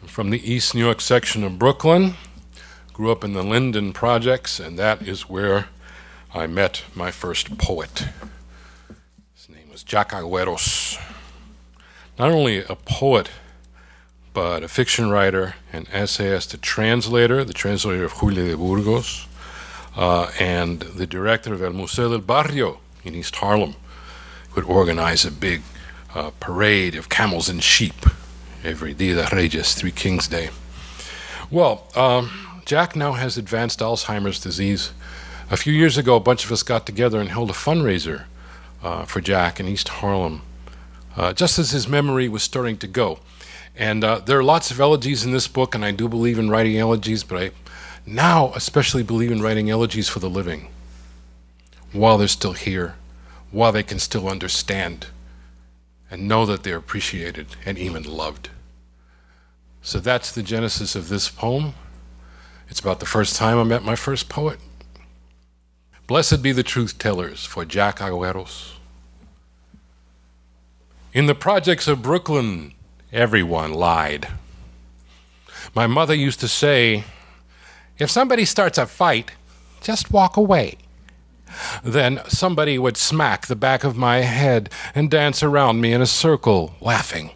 [0.00, 2.14] I'm from the East New York section of Brooklyn.
[2.92, 5.66] Grew up in the Linden Projects, and that is where
[6.32, 8.06] I met my first poet.
[9.34, 11.02] His name was Jack Agüeros.
[12.16, 13.28] Not only a poet,
[14.32, 19.26] but a fiction writer, an essayist, a translator, the translator of Julia de Burgos,
[19.96, 23.74] uh, and the director of El Museo del Barrio in East Harlem
[24.56, 25.60] would organize a big
[26.14, 28.06] uh, parade of camels and sheep
[28.64, 30.48] every Dia de Reyes, Three Kings Day.
[31.50, 34.92] Well, um, Jack now has advanced Alzheimer's disease.
[35.50, 38.24] A few years ago, a bunch of us got together and held a fundraiser
[38.82, 40.40] uh, for Jack in East Harlem,
[41.16, 43.20] uh, just as his memory was starting to go.
[43.76, 46.50] And uh, there are lots of elegies in this book, and I do believe in
[46.50, 47.50] writing elegies, but I
[48.06, 50.68] now especially believe in writing elegies for the living
[51.92, 52.94] while they're still here
[53.50, 55.06] while they can still understand
[56.10, 58.50] and know that they're appreciated and even loved.
[59.82, 61.74] So that's the genesis of this poem.
[62.68, 64.58] It's about the first time I met my first poet.
[66.06, 68.72] Blessed be the truth tellers for Jack Agüeros.
[71.12, 72.74] In the projects of Brooklyn,
[73.12, 74.28] everyone lied.
[75.74, 77.04] My mother used to say,
[77.98, 79.32] if somebody starts a fight,
[79.80, 80.76] just walk away.
[81.84, 86.06] Then somebody would smack the back of my head and dance around me in a
[86.06, 87.30] circle, laughing.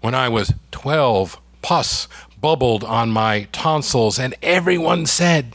[0.00, 2.08] When I was 12, pus
[2.40, 5.54] bubbled on my tonsils, and everyone said,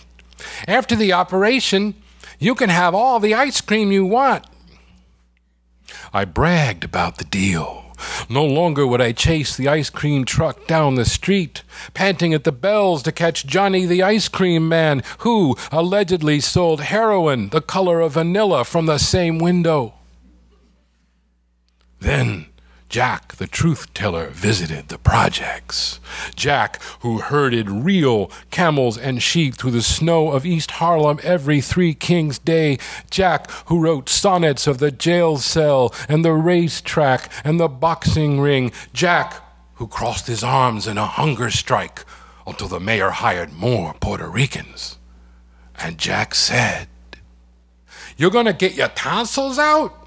[0.68, 1.96] After the operation,
[2.40, 4.46] you can have all the ice cream you want.
[6.12, 7.83] I bragged about the deal.
[8.30, 12.52] No longer would I chase the ice cream truck down the street, panting at the
[12.52, 18.14] bells to catch Johnny the ice cream man, who allegedly sold heroin the color of
[18.14, 19.94] vanilla from the same window.
[22.00, 22.53] Then
[22.94, 26.00] Jack, the truth teller, visited the projects.
[26.36, 31.96] Jack, who herded real camels and sheep through the snow of East Harlem every Three
[31.96, 32.78] Kings Day.
[33.10, 38.72] Jack, who wrote sonnets of the jail cell and the racetrack and the boxing ring.
[38.94, 39.42] Jack,
[39.78, 42.06] who crossed his arms in a hunger strike
[42.46, 45.00] until the mayor hired more Puerto Ricans.
[45.80, 46.88] And Jack said,
[48.18, 50.03] You're going to get your tonsils out?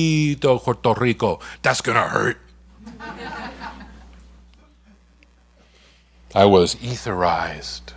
[0.58, 1.38] Puerto Rico.
[1.60, 2.38] That's gonna hurt.
[6.34, 7.92] I was etherized,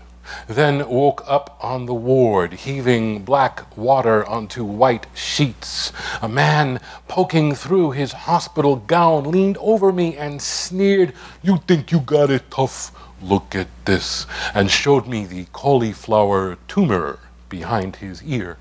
[0.48, 5.94] then woke up on the ward, heaving black water onto white sheets.
[6.22, 12.02] A man poking through his hospital gown leaned over me and sneered, You think you
[12.02, 12.92] got it tough?
[13.22, 17.23] Look at this, and showed me the cauliflower tumor
[17.54, 18.58] behind his ear.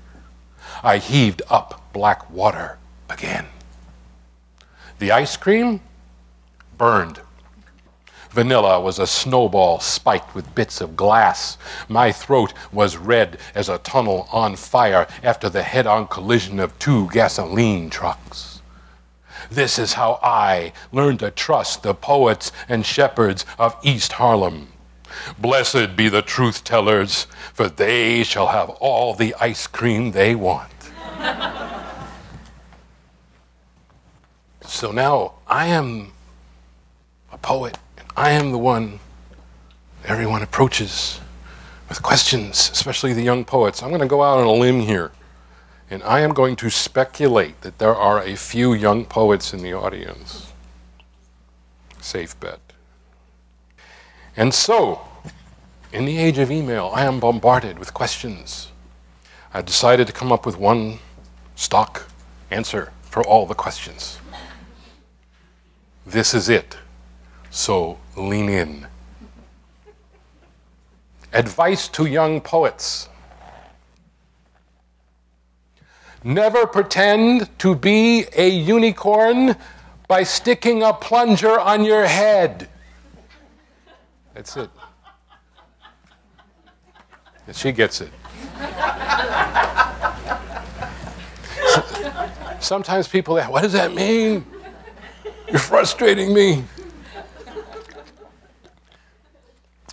[0.83, 2.77] I heaved up black water
[3.09, 3.47] again.
[4.99, 5.81] The ice cream
[6.77, 7.19] burned.
[8.29, 11.57] Vanilla was a snowball spiked with bits of glass.
[11.89, 16.77] My throat was red as a tunnel on fire after the head on collision of
[16.77, 18.61] two gasoline trucks.
[19.49, 24.72] This is how I learned to trust the poets and shepherds of East Harlem.
[25.37, 30.71] Blessed be the truth tellers, for they shall have all the ice cream they want.
[34.61, 36.13] so now I am
[37.31, 38.99] a poet, and I am the one
[40.05, 41.19] everyone approaches
[41.89, 43.81] with questions, especially the young poets.
[43.81, 45.11] I'm going to go out on a limb here,
[45.89, 49.73] and I am going to speculate that there are a few young poets in the
[49.73, 50.51] audience.
[52.01, 52.62] Safe bet.
[54.35, 55.01] And so,
[55.93, 58.71] In the age of email, I am bombarded with questions.
[59.53, 60.97] I decided to come up with one
[61.55, 62.09] stock
[62.49, 64.17] answer for all the questions.
[66.03, 66.77] This is it.
[67.51, 68.87] So lean in.
[71.31, 73.07] Advice to young poets.
[76.23, 79.55] Never pretend to be a unicorn
[80.07, 82.67] by sticking a plunger on your head.
[84.33, 84.69] That's it.
[87.53, 88.09] She gets it.
[92.59, 94.45] Sometimes people ask, what does that mean?
[95.49, 96.63] You're frustrating me.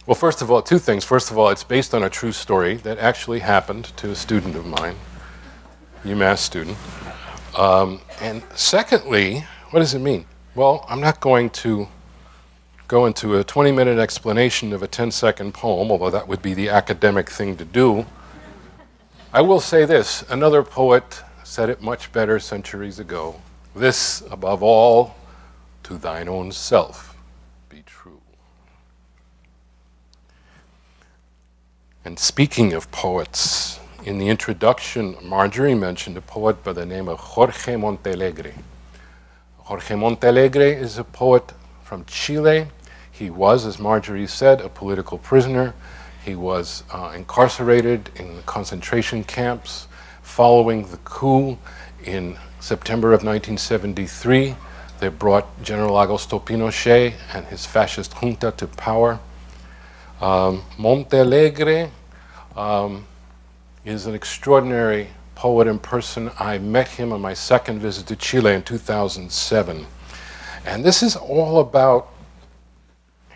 [0.06, 1.04] Well, first of all, two things.
[1.04, 4.56] First of all, it's based on a true story that actually happened to a student
[4.56, 4.96] of mine,
[6.04, 6.78] UMass student.
[7.58, 10.24] Um, and secondly, what does it mean?
[10.54, 11.88] Well, I'm not going to
[12.90, 16.54] go into a 20 minute explanation of a 10 second poem, although that would be
[16.54, 18.04] the academic thing to do.
[19.32, 23.40] I will say this another poet said it much better centuries ago.
[23.76, 25.14] This, above all,
[25.84, 27.16] to thine own self
[27.68, 28.20] be true.
[32.04, 37.20] And speaking of poets, in the introduction, Marjorie mentioned a poet by the name of
[37.20, 38.52] Jorge Montealegre.
[39.58, 41.52] Jorge Montealegre is a poet
[41.84, 42.66] from Chile.
[43.20, 45.74] He was, as Marjorie said, a political prisoner.
[46.24, 49.88] He was uh, incarcerated in concentration camps
[50.22, 51.58] following the coup
[52.02, 54.54] in September of 1973.
[55.00, 59.20] They brought General Augusto Pinochet and his fascist junta to power.
[60.22, 61.90] Um, Montealegre
[62.56, 63.06] um,
[63.84, 66.30] is an extraordinary poet in person.
[66.38, 69.86] I met him on my second visit to Chile in 2007.
[70.64, 72.14] And this is all about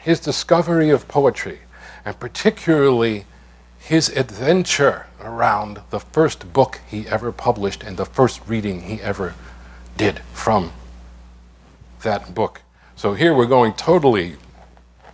[0.05, 1.61] his discovery of poetry,
[2.05, 3.25] and particularly
[3.79, 9.35] his adventure around the first book he ever published and the first reading he ever
[9.97, 10.73] did from
[12.03, 12.61] that book.
[12.95, 14.37] So here we're going totally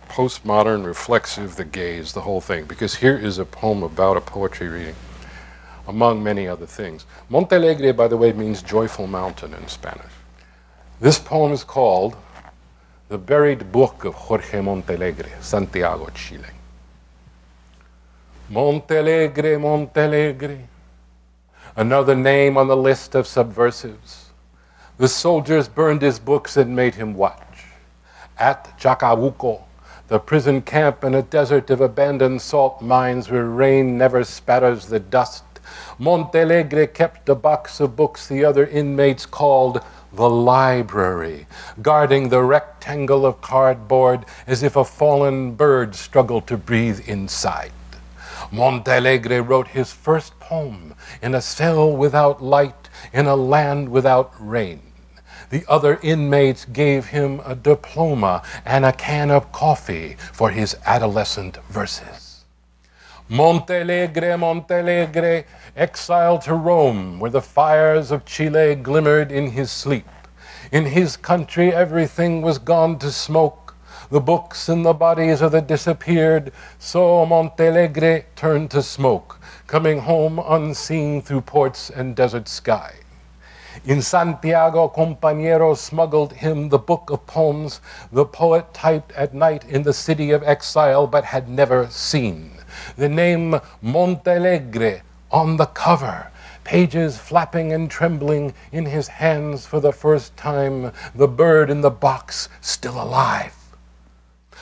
[0.09, 4.67] postmodern, reflexive, the gaze, the whole thing, because here is a poem about a poetry
[4.67, 4.95] reading,
[5.87, 7.05] among many other things.
[7.29, 10.11] Montealegre, by the way, means joyful mountain in Spanish.
[10.99, 12.17] This poem is called
[13.11, 16.45] The Buried Book of Jorge Montealegre, Santiago, Chile.
[18.49, 20.61] Montealegre, Montealegre,
[21.75, 24.29] another name on the list of subversives.
[24.97, 27.65] The soldiers burned his books and made him watch.
[28.39, 29.63] At Chacabuco,
[30.07, 35.01] the prison camp in a desert of abandoned salt mines where rain never spatters the
[35.01, 35.43] dust,
[35.99, 39.83] Montealegre kept a box of books the other inmates called
[40.13, 41.47] the library,
[41.81, 47.71] guarding the rectangle of cardboard as if a fallen bird struggled to breathe inside.
[48.51, 54.81] Montealegre wrote his first poem in a cell without light, in a land without rain.
[55.49, 61.57] The other inmates gave him a diploma and a can of coffee for his adolescent
[61.69, 62.20] verses.
[63.31, 65.45] Montealegre, Montelegre,
[65.77, 70.09] exiled to Rome, where the fires of Chile glimmered in his sleep.
[70.69, 73.73] In his country, everything was gone to smoke.
[74.09, 80.37] The books and the bodies of the disappeared, so Montealegre turned to smoke, coming home
[80.37, 82.95] unseen through ports and desert sky.
[83.85, 87.79] In Santiago, compañeros smuggled him the book of poems
[88.11, 92.50] the poet typed at night in the city of exile but had never seen.
[92.97, 96.31] The name Montealegre on the cover,
[96.63, 101.89] pages flapping and trembling in his hands for the first time, the bird in the
[101.89, 103.55] box still alive.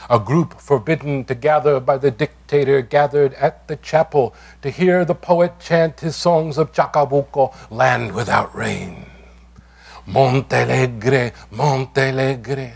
[0.09, 5.15] A group forbidden to gather by the dictator gathered at the chapel to hear the
[5.15, 9.05] poet chant his songs of Chacabuco, land without rain.
[10.07, 12.73] Montealegre, Montealegre.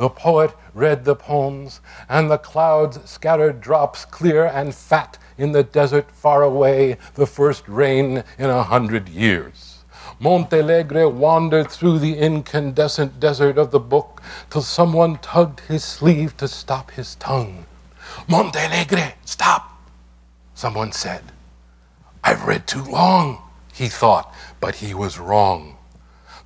[0.00, 5.62] The poet read the poems, and the clouds scattered drops clear and fat in the
[5.62, 9.84] desert far away, the first rain in a hundred years.
[10.18, 16.48] Montealegre wandered through the incandescent desert of the book till someone tugged his sleeve to
[16.48, 17.66] stop his tongue.
[18.26, 19.82] Montealegre, stop,
[20.54, 21.24] someone said.
[22.24, 23.42] I've read too long,
[23.74, 25.76] he thought, but he was wrong.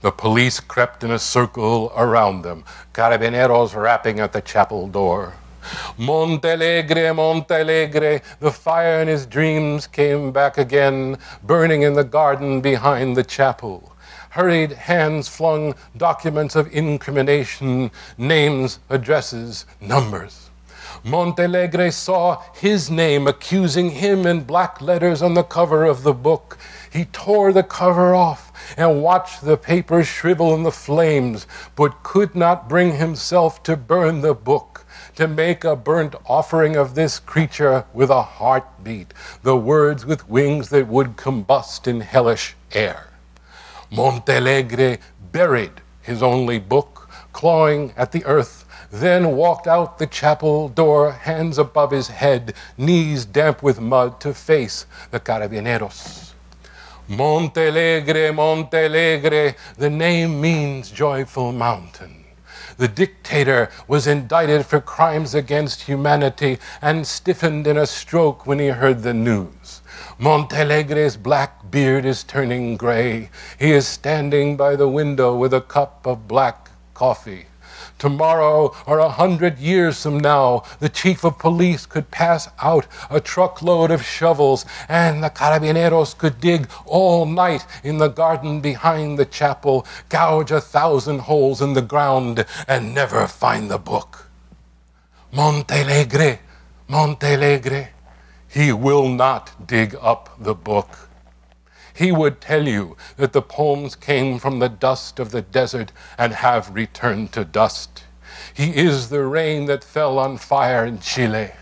[0.04, 5.32] The police crept in a circle around them, carabineros rapping at the chapel door.
[5.98, 13.16] Montealegre, Montealegre, the fire in his dreams came back again, burning in the garden behind
[13.16, 13.96] the chapel.
[14.28, 20.50] Hurried hands flung documents of incrimination, names, addresses, numbers.
[21.02, 26.58] Montealegre saw his name accusing him in black letters on the cover of the book.
[26.94, 32.36] He tore the cover off and watched the paper shrivel in the flames, but could
[32.36, 34.86] not bring himself to burn the book,
[35.16, 40.68] to make a burnt offering of this creature with a heartbeat, the words with wings
[40.68, 43.08] that would combust in hellish air.
[43.90, 45.00] Montealegre
[45.32, 51.58] buried his only book, clawing at the earth then walked out the chapel door, hands
[51.58, 56.23] above his head, knees damp with mud, to face the carabineros.
[57.08, 62.24] Montealegre, Montealegre, the name means joyful mountain.
[62.78, 68.68] The dictator was indicted for crimes against humanity and stiffened in a stroke when he
[68.68, 69.82] heard the news.
[70.18, 73.28] Montealegre's black beard is turning gray.
[73.58, 77.46] He is standing by the window with a cup of black coffee.
[78.04, 83.18] Tomorrow or a hundred years from now, the chief of police could pass out a
[83.18, 89.24] truckload of shovels and the carabineros could dig all night in the garden behind the
[89.24, 94.28] chapel, gouge a thousand holes in the ground, and never find the book.
[95.32, 96.40] Montealegre,
[96.90, 97.88] Montealegre,
[98.46, 101.03] he will not dig up the book
[101.94, 106.32] he would tell you that the poems came from the dust of the desert and
[106.34, 108.04] have returned to dust.
[108.52, 111.52] He is the rain that fell on fire in Chile.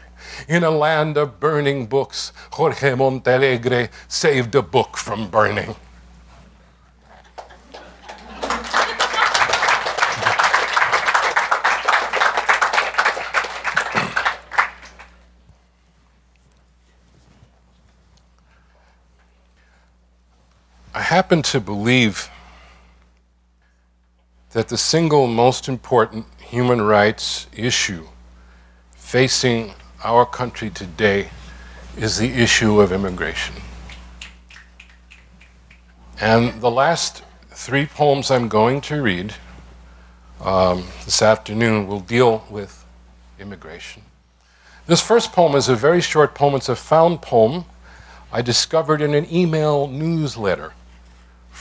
[0.48, 5.76] In a land of burning books, Jorge Montealegre saved a book from burning.
[21.12, 22.30] Happen to believe
[24.52, 28.06] that the single most important human rights issue
[28.96, 31.28] facing our country today
[31.98, 33.54] is the issue of immigration.
[36.18, 39.34] And the last three poems I'm going to read
[40.40, 42.86] um, this afternoon will deal with
[43.38, 44.00] immigration.
[44.86, 47.66] This first poem is a very short poem, it's a found poem
[48.32, 50.72] I discovered in an email newsletter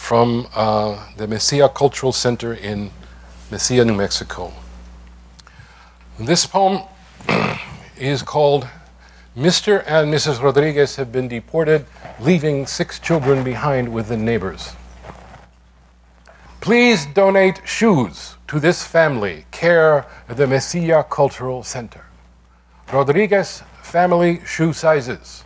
[0.02, 2.90] from uh, the Mesilla Cultural Center in
[3.52, 4.52] Mesilla, New Mexico.
[6.20, 6.82] This poem
[7.98, 8.68] is called
[9.38, 9.84] Mr.
[9.86, 10.42] and Mrs.
[10.42, 11.86] Rodriguez have been deported,
[12.20, 14.74] leaving six children behind with the neighbors.
[16.62, 22.04] Please donate shoes to this family, care the Mesilla Cultural Center.
[22.92, 25.46] Rodriguez family shoe sizes.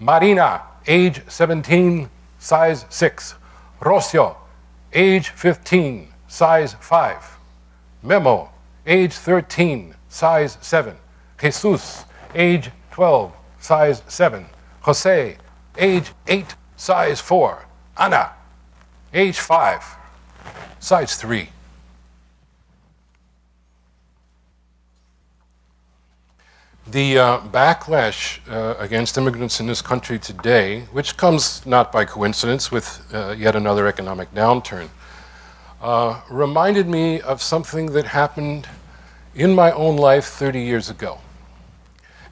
[0.00, 2.10] Marina, age 17,
[2.40, 3.35] size 6.
[3.80, 4.36] Rocio,
[4.92, 7.38] age 15, size 5.
[8.02, 8.50] Memo,
[8.86, 10.96] age 13, size 7.
[11.40, 12.04] Jesus,
[12.34, 14.46] age 12, size 7.
[14.80, 15.36] Jose,
[15.76, 17.66] age 8, size 4.
[17.98, 18.30] Ana,
[19.12, 19.96] age 5,
[20.78, 21.48] size 3.
[26.88, 32.70] The uh, backlash uh, against immigrants in this country today, which comes not by coincidence
[32.70, 34.90] with uh, yet another economic downturn,
[35.82, 38.68] uh, reminded me of something that happened
[39.34, 41.18] in my own life 30 years ago.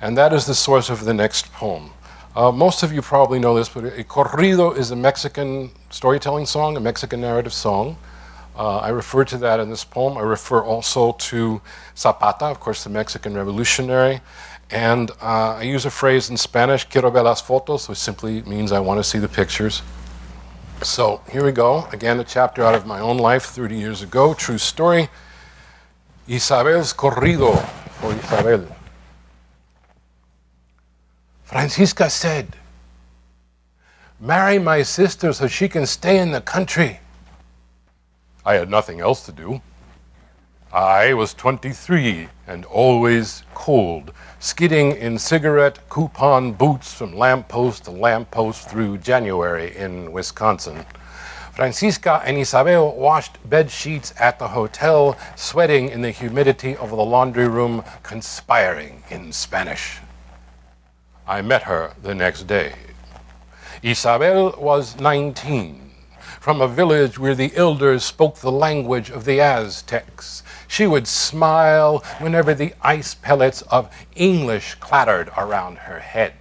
[0.01, 1.91] And that is the source of the next poem.
[2.37, 6.77] Uh, most of you probably know this, but a corrido is a Mexican storytelling song,
[6.77, 7.97] a Mexican narrative song.
[8.57, 10.17] Uh, I refer to that in this poem.
[10.17, 11.61] I refer also to
[11.97, 14.21] Zapata, of course, the Mexican revolutionary.
[14.71, 18.73] And uh, I use a phrase in Spanish, quiero ver las fotos, which simply means
[18.73, 19.83] I want to see the pictures.
[20.83, 21.87] So here we go.
[21.93, 24.35] Again, a chapter out of my own life 30 years ago.
[24.35, 25.09] True story.
[26.27, 27.59] Isabel's corrido
[28.01, 28.67] for Isabel.
[31.45, 32.57] Francisca said,
[34.21, 37.01] Marry my sister so she can stay in the country.
[38.47, 39.63] I had nothing else to do.
[40.71, 48.69] I was 23 and always cold, skidding in cigarette coupon boots from lamppost to lamppost
[48.69, 50.85] through January in Wisconsin.
[51.53, 56.97] Francisca and Isabel washed bed sheets at the hotel, sweating in the humidity of the
[56.97, 60.01] laundry room, conspiring in Spanish.
[61.27, 62.75] I met her the next day.
[63.83, 65.84] Isabel was 19
[66.45, 70.43] from a village where the elders spoke the language of the Aztecs.
[70.69, 76.35] She would smile whenever the ice pellets of English clattered around her head.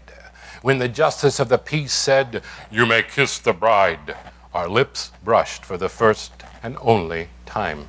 [0.61, 4.17] When the justice of the peace said, You may kiss the bride,
[4.53, 7.87] our lips brushed for the first and only time.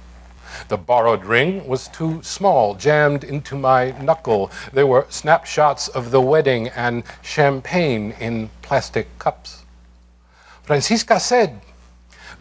[0.69, 4.53] The borrowed ring was too small, jammed into my knuckle.
[4.73, 9.65] There were snapshots of the wedding and champagne in plastic cups.
[10.63, 11.61] Francisca said,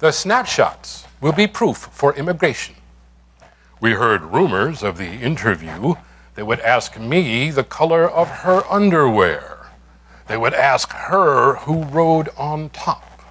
[0.03, 2.75] The snapshots will be proof for immigration.
[3.79, 5.93] We heard rumors of the interview.
[6.35, 9.67] They would ask me the color of her underwear.
[10.27, 13.21] They would ask her who rode on top.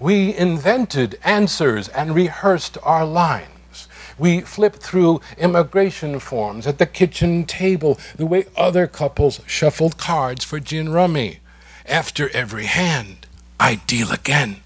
[0.00, 3.86] We invented answers and rehearsed our lines.
[4.18, 10.44] We flipped through immigration forms at the kitchen table the way other couples shuffled cards
[10.44, 11.38] for gin rummy.
[11.86, 13.28] After every hand,
[13.60, 14.62] I deal again.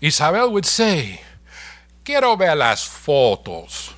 [0.00, 1.20] Isabel would say,
[2.04, 3.92] Quiero ver las fotos.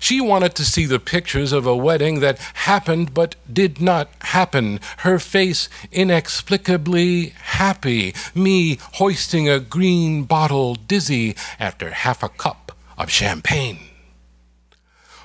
[0.00, 4.80] She wanted to see the pictures of a wedding that happened but did not happen.
[4.98, 13.10] Her face inexplicably happy, me hoisting a green bottle dizzy after half a cup of
[13.10, 13.78] champagne.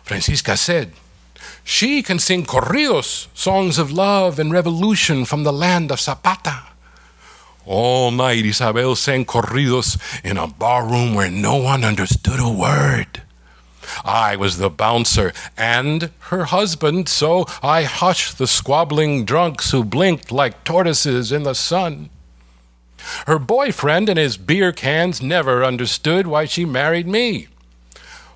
[0.03, 0.93] Francisca said,
[1.63, 6.68] She can sing corridos, songs of love and revolution from the land of Zapata.
[7.69, 13.21] All night, Isabel sang corridos in a barroom where no one understood a word.
[14.03, 20.31] I was the bouncer and her husband, so I hushed the squabbling drunks who blinked
[20.31, 22.09] like tortoises in the sun.
[23.27, 27.49] Her boyfriend and his beer cans never understood why she married me.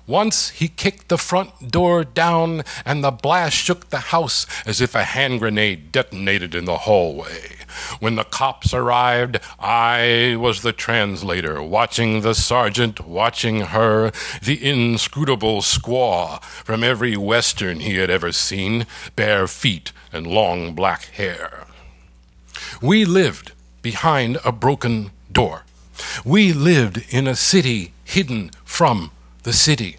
[0.06, 4.94] Once he kicked the front door down, and the blast shook the house as if
[4.94, 7.56] a hand grenade detonated in the hallway.
[8.00, 15.62] When the cops arrived, I was the translator, watching the sergeant, watching her, the inscrutable
[15.62, 18.86] squaw from every western he had ever seen,
[19.16, 21.66] bare feet and long black hair.
[22.82, 25.64] We lived behind a broken door.
[26.24, 29.10] We lived in a city hidden from
[29.44, 29.96] the city.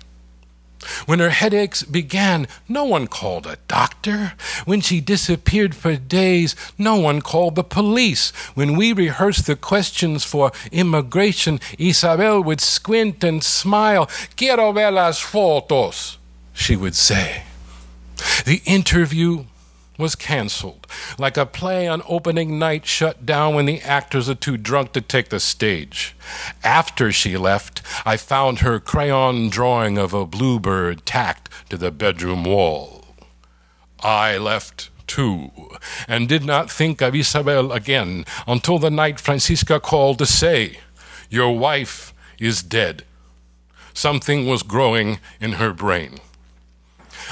[1.05, 4.33] When her headaches began, no one called a doctor.
[4.65, 8.31] When she disappeared for days, no one called the police.
[8.53, 14.09] When we rehearsed the questions for immigration, Isabel would squint and smile.
[14.37, 16.17] Quiero ver las fotos,
[16.53, 17.43] she would say.
[18.45, 19.45] The interview
[19.97, 20.87] was canceled,
[21.17, 25.01] like a play on opening night shut down when the actors are too drunk to
[25.01, 26.15] take the stage.
[26.63, 32.43] After she left, I found her crayon drawing of a bluebird tacked to the bedroom
[32.43, 33.05] wall.
[34.01, 35.51] I left too,
[36.07, 40.79] and did not think of Isabel again until the night Francisca called to say,
[41.29, 43.03] Your wife is dead.
[43.93, 46.19] Something was growing in her brain.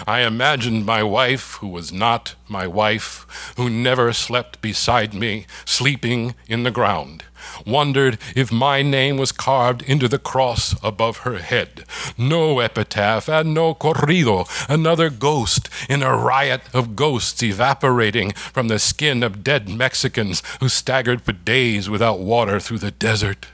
[0.08, 6.36] I imagined my wife, who was not my wife, who never slept beside me, sleeping
[6.48, 7.24] in the ground.
[7.66, 11.84] Wondered if my name was carved into the cross above her head.
[12.18, 18.80] No epitaph and no corrido, another ghost in a riot of ghosts evaporating from the
[18.80, 23.48] skin of dead Mexicans who staggered for days without water through the desert.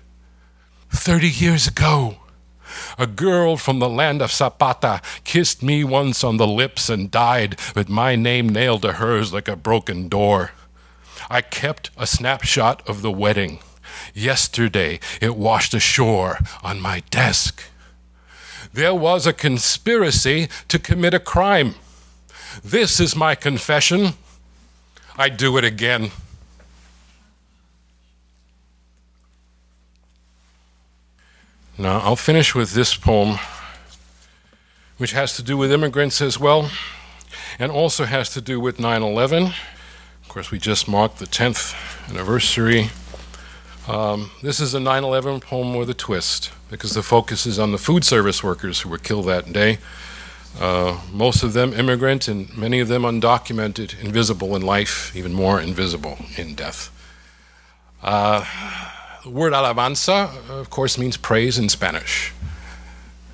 [0.91, 2.17] Thirty years ago,
[2.97, 7.59] a girl from the land of Zapata kissed me once on the lips and died
[7.75, 10.51] with my name nailed to hers like a broken door.
[11.29, 13.59] I kept a snapshot of the wedding.
[14.13, 17.63] Yesterday it washed ashore on my desk.
[18.73, 21.75] There was a conspiracy to commit a crime.
[22.63, 24.13] This is my confession.
[25.17, 26.11] I do it again.
[31.79, 33.39] Now, I'll finish with this poem,
[34.97, 36.69] which has to do with immigrants as well,
[37.57, 39.43] and also has to do with 9 11.
[39.43, 41.73] Of course, we just marked the 10th
[42.09, 42.89] anniversary.
[43.87, 47.71] Um, this is a 9 11 poem with a twist, because the focus is on
[47.71, 49.77] the food service workers who were killed that day.
[50.59, 55.61] Uh, most of them immigrant, and many of them undocumented, invisible in life, even more
[55.61, 56.91] invisible in death.
[58.03, 58.43] Uh,
[59.23, 62.33] the word alabanza, of course, means praise in Spanish.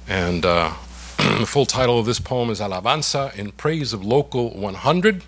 [0.08, 0.74] And uh,
[1.18, 5.24] the full title of this poem is Alabanza in Praise of Local 100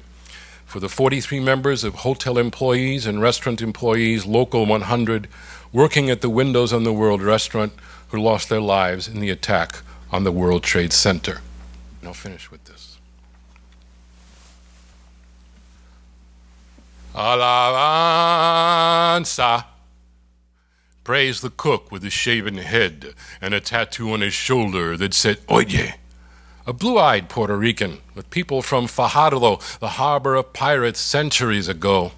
[0.66, 5.28] for the 43 members of hotel employees and restaurant employees, Local 100,
[5.72, 7.74] working at the Windows on the World restaurant
[8.10, 9.82] who lost their lives in the attack
[10.12, 11.41] on the World Trade Center.
[11.99, 12.97] And I'll finish with this.
[17.16, 17.78] Alabanza
[21.08, 25.38] praised the cook with a shaven head and a tattoo on his shoulder that said,
[25.49, 25.95] Oye,
[26.66, 32.12] a blue eyed Puerto Rican with people from Fajardo, the harbor of pirates centuries ago.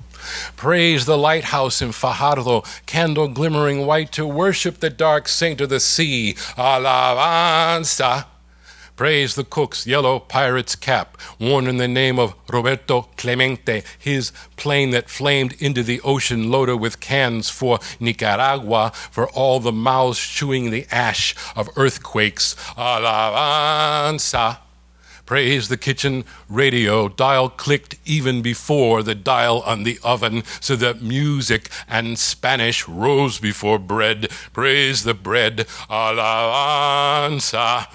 [0.58, 5.80] Praise the lighthouse in Fajardo, candle glimmering white to worship the dark saint of the
[5.80, 6.34] sea.
[6.58, 8.26] Alabanza.
[9.00, 14.90] Praise the cook's yellow pirate's cap, worn in the name of Roberto Clemente, his plane
[14.90, 20.70] that flamed into the ocean loaded with cans for Nicaragua, for all the mouths chewing
[20.70, 22.56] the ash of earthquakes.
[22.76, 24.58] Alabanza.
[25.26, 31.02] Praise the kitchen radio, dial clicked even before the dial on the oven, so that
[31.02, 34.30] music and Spanish rose before bread.
[34.52, 37.88] Praise the bread, alabanza.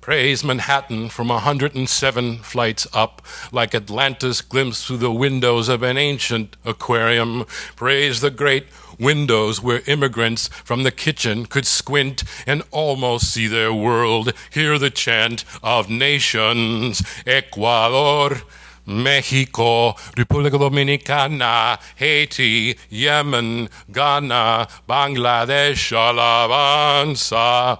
[0.00, 3.20] Praise Manhattan from 107 flights up,
[3.52, 7.44] like Atlantis glimpsed through the windows of an ancient aquarium.
[7.76, 8.66] Praise the great
[8.98, 14.88] windows where immigrants from the kitchen could squint and almost see their world, hear the
[14.88, 17.02] chant of nations.
[17.26, 18.40] Ecuador.
[18.86, 27.78] Mexico, República Dominicana, Haiti, Yemen, Ghana, Bangladesh, Alabanza.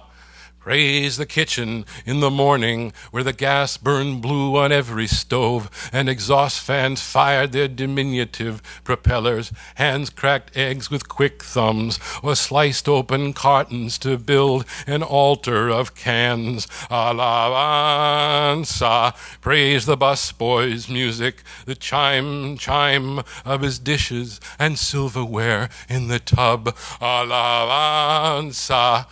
[0.61, 6.07] Praise the kitchen in the morning where the gas burned blue on every stove and
[6.07, 13.33] exhaust fans fired their diminutive propellers, hands cracked eggs with quick thumbs or sliced open
[13.33, 16.67] cartons to build an altar of cans.
[16.91, 19.15] Alabanza.
[19.41, 26.65] Praise the busboy's music, the chime, chime of his dishes and silverware in the tub.
[27.01, 29.07] Alabanza.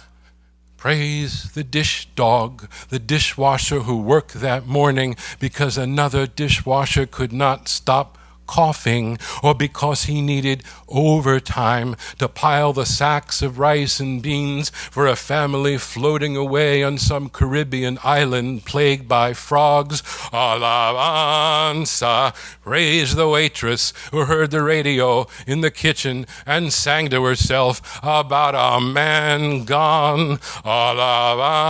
[0.79, 7.67] Praise the dish dog, the dishwasher who worked that morning because another dishwasher could not
[7.67, 8.17] stop
[8.49, 15.05] coughing or because he needed overtime to pile the sacks of rice and beans for
[15.05, 20.01] a family floating away on some Caribbean island plagued by frogs.
[20.33, 22.33] Alabanza.
[22.63, 28.55] Praise the waitress who heard the radio in the kitchen and sang to herself about
[28.55, 30.37] a man gone.
[30.65, 31.69] Alabanza.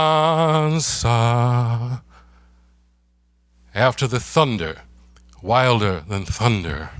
[3.74, 4.80] After the thunder,
[5.42, 6.90] wilder than thunder,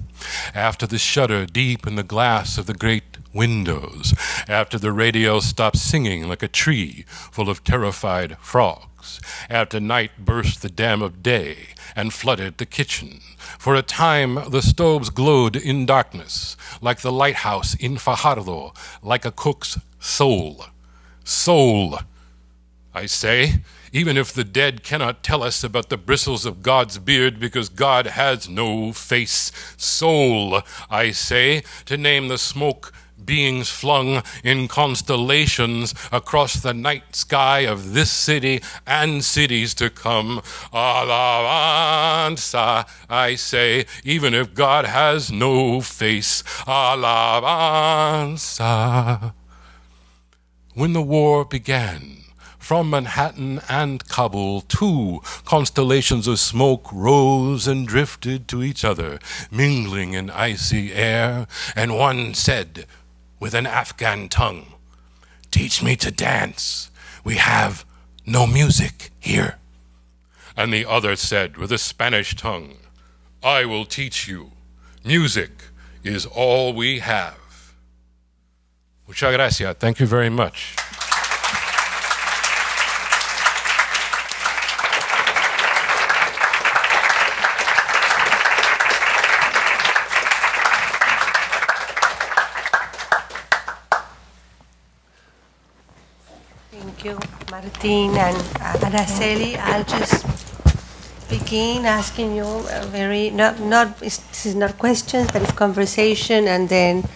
[0.55, 4.15] after the shudder deep in the glass of the great windows,
[4.49, 10.63] after the radio stopped singing like a tree full of terrified frogs, after night burst
[10.63, 13.21] the dam of day and flooded the kitchen.
[13.59, 18.73] For a time the stoves glowed in darkness, like the lighthouse in Fajardo,
[19.03, 20.67] like a cook's soul.
[21.25, 21.99] Soul,
[22.95, 23.63] I say,
[23.93, 28.07] even if the dead cannot tell us about the bristles of God's beard because God
[28.07, 29.53] has no face.
[29.77, 32.93] Soul, I say, to name the smoke
[33.25, 40.41] beings flung in constellations across the night sky of this city and cities to come.
[40.73, 41.69] Alabanza,
[43.09, 46.43] I say, even if God has no face.
[46.67, 46.95] Alabanza.
[50.75, 52.20] When the war began,
[52.71, 59.19] from Manhattan and Kabul, two constellations of smoke rose and drifted to each other,
[59.51, 62.87] mingling in icy air, and one said,
[63.41, 64.75] with an Afghan tongue,
[65.51, 66.93] Teach me to dance.
[67.25, 67.85] We have
[68.25, 69.57] no music here.
[70.57, 72.77] And the other said, with a Spanish tongue,
[73.43, 74.53] I will teach you.
[75.05, 75.51] Music
[76.05, 77.75] is all we have.
[79.09, 79.77] Muchas gracias.
[79.81, 80.77] Thank you very much.
[97.01, 99.57] Thank you, Martin and uh, Araceli.
[99.57, 100.21] I'll just
[101.31, 106.69] begin asking you a very not not this is not questions, but it's conversation, and
[106.69, 107.09] then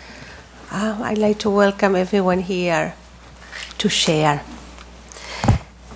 [0.73, 2.95] uh, I'd like to welcome everyone here
[3.77, 4.43] to share.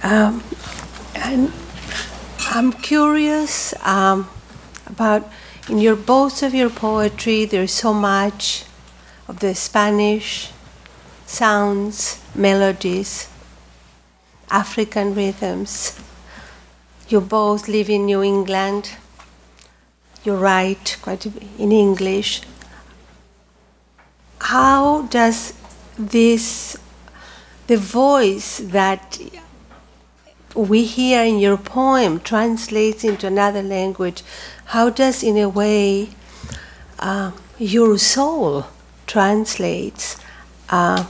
[0.03, 0.45] Um,
[1.15, 1.51] and
[2.51, 4.29] I'm curious um,
[4.85, 5.33] about
[5.71, 7.47] in your both of your poetry.
[7.47, 8.67] There's so much
[9.29, 10.53] of the Spanish
[11.25, 13.29] sounds, melodies,
[14.51, 15.99] African rhythms.
[17.09, 18.91] You both live in New England.
[20.25, 21.27] You write quite
[21.59, 22.43] in English.
[24.41, 25.55] How does
[25.99, 26.77] this,
[27.67, 29.19] the voice that
[30.55, 34.23] we hear in your poem translates into another language?
[34.67, 36.11] How does, in a way,
[36.99, 38.67] uh, your soul
[39.07, 40.17] translates
[40.69, 41.07] uh,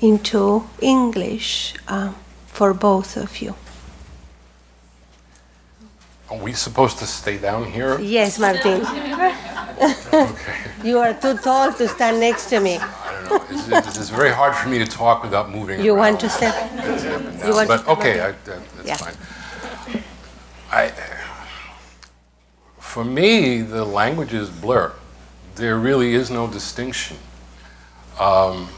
[0.00, 1.74] into English?
[1.86, 2.12] Uh,
[2.58, 3.54] for both of you.
[6.28, 8.00] Are we supposed to stay down here?
[8.00, 8.80] Yes, Martin.
[10.12, 10.54] okay.
[10.82, 12.74] You are too tall to stand next to me.
[12.78, 13.56] I don't know.
[13.56, 15.80] It's, it's, it's very hard for me to talk without moving.
[15.80, 16.14] You around.
[16.14, 16.54] want to step?
[17.46, 18.96] You want but to- okay, I, that, that's Yeah.
[18.96, 19.16] fine.
[20.72, 20.92] I,
[22.80, 24.92] for me, the languages blur.
[25.54, 27.18] There really is no distinction.
[28.18, 28.68] Um,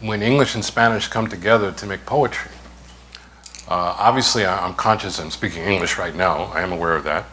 [0.00, 2.55] when English and Spanish come together to make poetry,
[3.68, 6.44] uh, obviously I- I'm conscious I'm speaking English right now.
[6.54, 7.24] I am aware of that.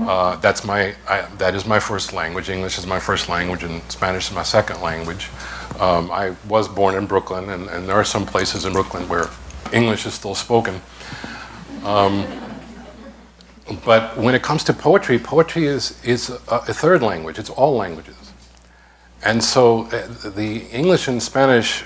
[0.00, 2.48] Uh, that's my I, that is my first language.
[2.48, 5.28] English is my first language, and Spanish is my second language.
[5.78, 9.28] Um, I was born in Brooklyn, and, and there are some places in Brooklyn where
[9.72, 10.80] English is still spoken.
[11.84, 12.24] Um,
[13.84, 17.38] but when it comes to poetry, poetry is is a, a third language.
[17.38, 18.32] It's all languages,
[19.24, 21.84] and so uh, the English and Spanish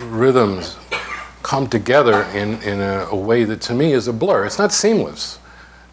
[0.00, 0.76] rhythms
[1.44, 4.46] come together in, in a, a way that to me is a blur.
[4.46, 5.38] It's not seamless,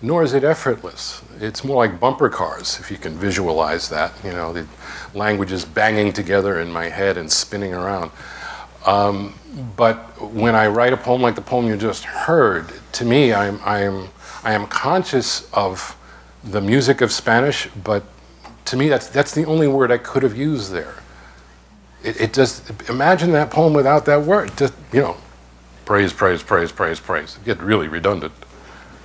[0.01, 1.21] nor is it effortless.
[1.39, 4.13] It's more like bumper cars, if you can visualize that.
[4.23, 4.65] You know, the
[5.13, 8.11] languages banging together in my head and spinning around.
[8.85, 9.35] Um,
[9.75, 13.59] but when I write a poem like the poem you just heard, to me, I'm,
[13.63, 14.07] I'm,
[14.43, 15.97] I am conscious of
[16.43, 18.03] the music of Spanish, but
[18.65, 20.95] to me, that's, that's the only word I could have used there.
[22.03, 24.57] It, it just, imagine that poem without that word.
[24.57, 25.17] Just, you know,
[25.91, 27.37] praise, praise, praise, praise, praise.
[27.43, 28.31] Get really redundant.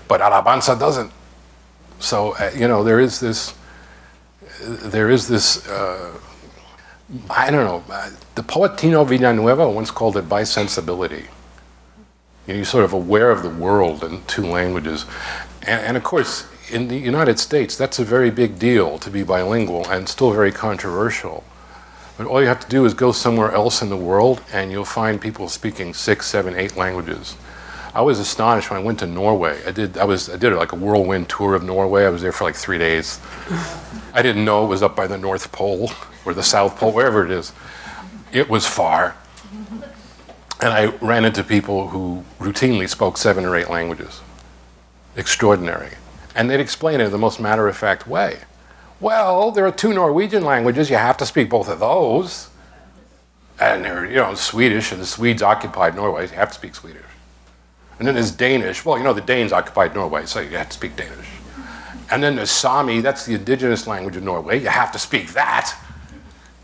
[0.07, 1.11] But alabanza doesn't.
[1.99, 3.55] So, uh, you know, there is this,
[4.63, 6.17] there is this, uh,
[7.29, 11.23] I don't know, uh, the poet Tino Villanueva once called it bisensibility.
[12.47, 15.07] You know, you're sort of aware of the world in two languages.
[15.63, 19.25] And, and of course, in the United States, that's a very big deal to be
[19.25, 21.43] bilingual and still very controversial.
[22.17, 24.85] But all you have to do is go somewhere else in the world and you'll
[24.85, 27.37] find people speaking six, seven, eight languages.
[27.95, 29.59] I was astonished when I went to Norway.
[29.67, 32.05] I did, I was, I did like a whirlwind tour of Norway.
[32.05, 33.21] I was there for like three days.
[34.13, 35.91] I didn't know it was up by the North Pole
[36.25, 37.53] or the South Pole, wherever it is.
[38.33, 39.17] It was far.
[40.61, 44.21] And I ran into people who routinely spoke seven or eight languages.
[45.17, 45.91] Extraordinary.
[46.35, 48.41] And they'd explain it in the most matter of fact way.
[48.99, 52.49] Well, there are two Norwegian languages, you have to speak both of those.
[53.61, 57.03] And they're, you know, Swedish, and the Swedes occupied Norway, you have to speak Swedish.
[57.99, 58.85] And then there's Danish.
[58.85, 61.29] Well, you know, the Danes occupied Norway, so you have to speak Danish.
[62.11, 65.75] And then there's Sami, that's the indigenous language of Norway, you have to speak that.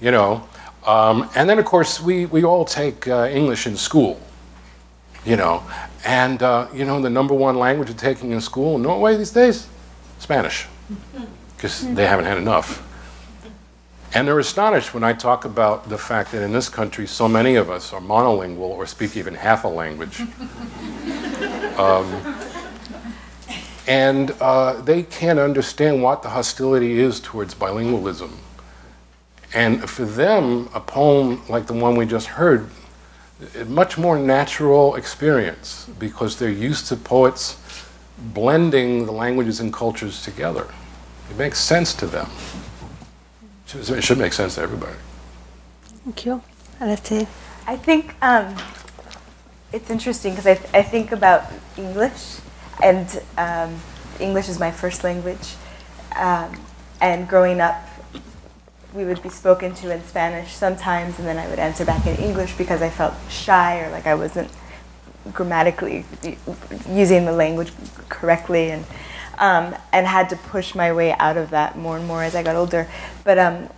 [0.00, 0.48] You know.
[0.86, 4.20] Um, and then, of course, we, we all take uh, English in school,
[5.24, 5.62] you know.
[6.04, 9.30] And, uh, you know, the number one language of taking in school in Norway these
[9.30, 9.68] days?
[10.18, 10.66] Spanish
[11.62, 12.88] because they haven't had enough.
[14.14, 17.54] And they're astonished when I talk about the fact that in this country, so many
[17.54, 20.20] of us are monolingual or speak even half a language.
[21.78, 22.36] um,
[23.86, 28.32] and uh, they can't understand what the hostility is towards bilingualism.
[29.54, 32.68] And for them, a poem like the one we just heard,
[33.56, 37.56] a much more natural experience because they're used to poets
[38.18, 40.66] blending the languages and cultures together.
[41.32, 42.28] It makes sense to them.
[43.74, 44.98] It should make sense to everybody.
[46.04, 46.42] Thank you.
[46.78, 47.26] Araceli.
[47.66, 48.54] I think um,
[49.72, 52.36] it's interesting because I, th- I think about English,
[52.82, 53.80] and um,
[54.20, 55.54] English is my first language.
[56.16, 56.60] Um,
[57.00, 57.82] and growing up,
[58.92, 62.16] we would be spoken to in Spanish sometimes, and then I would answer back in
[62.16, 64.50] English because I felt shy or like I wasn't
[65.32, 66.04] grammatically
[66.90, 67.72] using the language
[68.10, 68.84] correctly, and
[69.42, 72.44] um, and had to push my way out of that more and more as I
[72.44, 72.88] got older.
[73.24, 73.68] But um,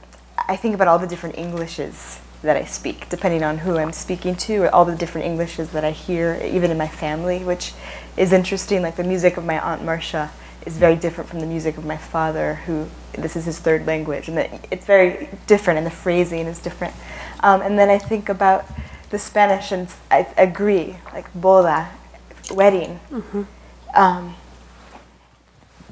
[0.46, 4.36] I think about all the different Englishes that I speak, depending on who I'm speaking
[4.36, 7.72] to, or all the different Englishes that I hear, even in my family, which
[8.18, 8.82] is interesting.
[8.82, 10.30] Like the music of my aunt Marcia
[10.66, 12.86] is very different from the music of my father, who
[13.16, 16.94] this is his third language, and that it's very different, and the phrasing is different.
[17.40, 18.66] Um, and then I think about
[19.08, 21.88] the Spanish, and I agree, like boda,
[22.50, 23.00] wedding.
[23.94, 24.34] Um,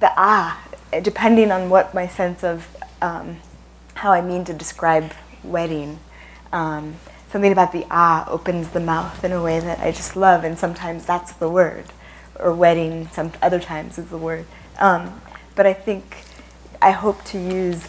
[0.03, 0.63] the ah,
[1.01, 2.69] depending on what my sense of
[3.01, 3.39] um,
[3.95, 6.01] how I mean to describe wedding.
[6.53, 6.97] Um,
[7.31, 10.59] something about the ah opens the mouth in a way that I just love, and
[10.59, 11.85] sometimes that's the word,
[12.39, 13.09] or wedding.
[13.13, 14.45] Some other times is the word.
[14.79, 15.23] Um,
[15.55, 16.25] but I think
[16.83, 17.87] I hope to use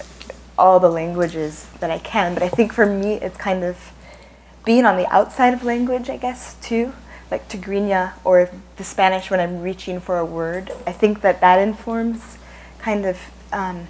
[0.57, 2.36] all the languages that I can.
[2.36, 3.91] But I think for me, it's kind of
[4.64, 6.93] being on the outside of language, I guess, too.
[7.32, 10.71] Like Tigrinya or the Spanish when I'm reaching for a word.
[10.86, 12.38] I think that that informs
[12.80, 13.19] kind of,
[13.51, 13.88] um,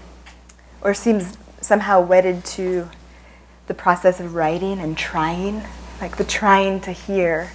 [0.81, 2.89] or seems somehow wedded to
[3.67, 5.63] the process of writing and trying,
[6.01, 7.51] like the trying to hear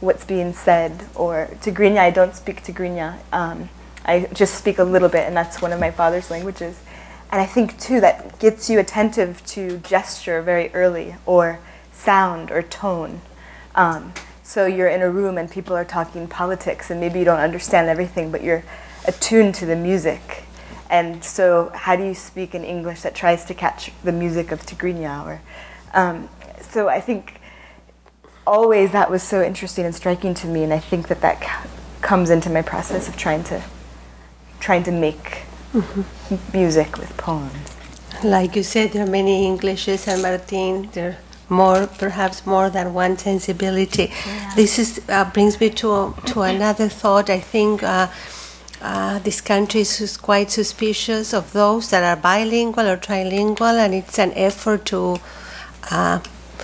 [0.00, 1.06] what's being said.
[1.14, 3.18] Or Tigrinya, I don't speak Tigrinya.
[3.32, 3.68] Um,
[4.04, 6.80] I just speak a little bit, and that's one of my father's languages.
[7.30, 11.60] And I think too that gets you attentive to gesture very early, or
[11.92, 13.20] sound, or tone.
[13.74, 14.12] Um,
[14.52, 17.88] so you're in a room and people are talking politics, and maybe you don't understand
[17.88, 18.62] everything, but you're
[19.06, 20.44] attuned to the music.
[20.90, 24.60] And so, how do you speak in English that tries to catch the music of
[24.66, 25.24] Tigrinya?
[25.24, 25.40] Or,
[25.94, 26.28] um,
[26.60, 27.40] so I think
[28.46, 31.70] always that was so interesting and striking to me, and I think that that c-
[32.02, 33.62] comes into my process of trying to
[34.60, 36.56] trying to make mm-hmm.
[36.56, 37.74] music with poems.
[38.22, 41.18] Like you said, there are many Englishes, and Martin, there are
[41.52, 44.10] more, perhaps more than one sensibility.
[44.10, 44.52] Yeah.
[44.56, 47.30] This is uh, brings me to to another thought.
[47.30, 47.82] I think.
[47.82, 48.08] Uh,
[48.84, 54.18] uh, this country is quite suspicious of those that are bilingual or trilingual, and it's
[54.18, 55.20] an effort to
[55.88, 56.18] uh,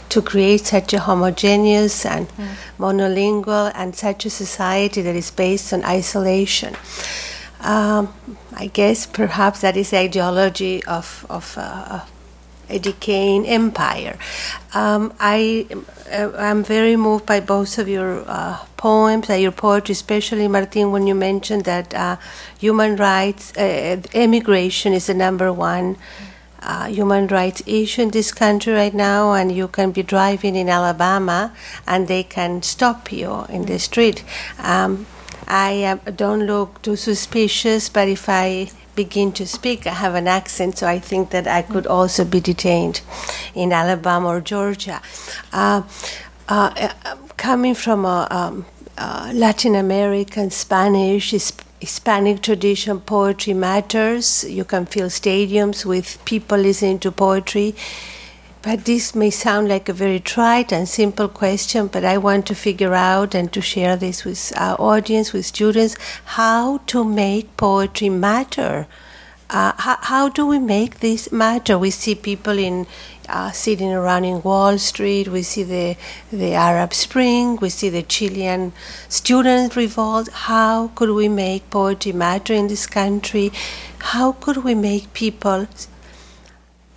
[0.08, 2.48] to create such a homogeneous and mm.
[2.78, 6.74] monolingual and such a society that is based on isolation.
[7.60, 8.14] Um,
[8.54, 12.00] I guess perhaps that is the ideology of, of uh,
[12.68, 14.18] a decaying empire.
[14.74, 15.66] Um, I
[16.10, 20.92] am uh, very moved by both of your uh, poems, uh, your poetry, especially Martin,
[20.92, 22.16] when you mentioned that uh,
[22.58, 25.96] human rights, uh, immigration is the number one
[26.62, 30.68] uh, human rights issue in this country right now, and you can be driving in
[30.68, 31.54] Alabama
[31.86, 34.24] and they can stop you in the street.
[34.58, 35.06] Um,
[35.46, 38.70] I uh, don't look too suspicious, but if I
[39.04, 42.40] begin to speak, I have an accent, so I think that I could also be
[42.40, 43.00] detained
[43.54, 44.98] in Alabama or Georgia.
[45.52, 45.82] Uh,
[46.48, 48.66] uh coming from a um,
[48.98, 51.26] uh, Latin American, Spanish,
[51.80, 54.26] Hispanic tradition, poetry matters.
[54.58, 57.68] You can fill stadiums with people listening to poetry.
[58.62, 62.54] But this may sound like a very trite and simple question, but I want to
[62.54, 68.08] figure out and to share this with our audience, with students, how to make poetry
[68.08, 68.86] matter
[69.50, 71.78] uh, how, how, do we make this matter?
[71.78, 72.86] We see people in
[73.30, 75.28] uh, sitting around in Wall Street.
[75.28, 75.96] We see the
[76.30, 77.56] the Arab Spring.
[77.56, 78.72] We see the Chilean
[79.08, 80.28] student revolt.
[80.30, 83.50] How could we make poetry matter in this country?
[84.12, 85.66] How could we make people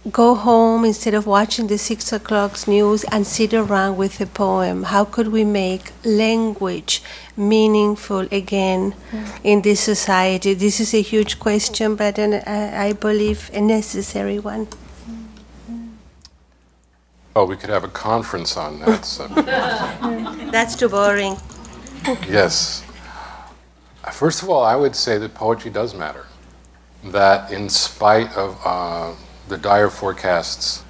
[0.09, 4.83] go home instead of watching the six o'clock news and sit around with a poem?
[4.83, 7.03] How could we make language
[7.37, 9.39] meaningful again mm.
[9.43, 10.53] in this society?
[10.53, 14.67] This is a huge question, but an, uh, I believe a necessary one.
[17.35, 19.45] Oh, we could have a conference on that subject.
[20.51, 21.37] That's too boring.
[22.27, 22.83] yes.
[24.11, 26.25] First of all, I would say that poetry does matter.
[27.05, 29.13] That in spite of uh,
[29.51, 30.81] the dire forecasts,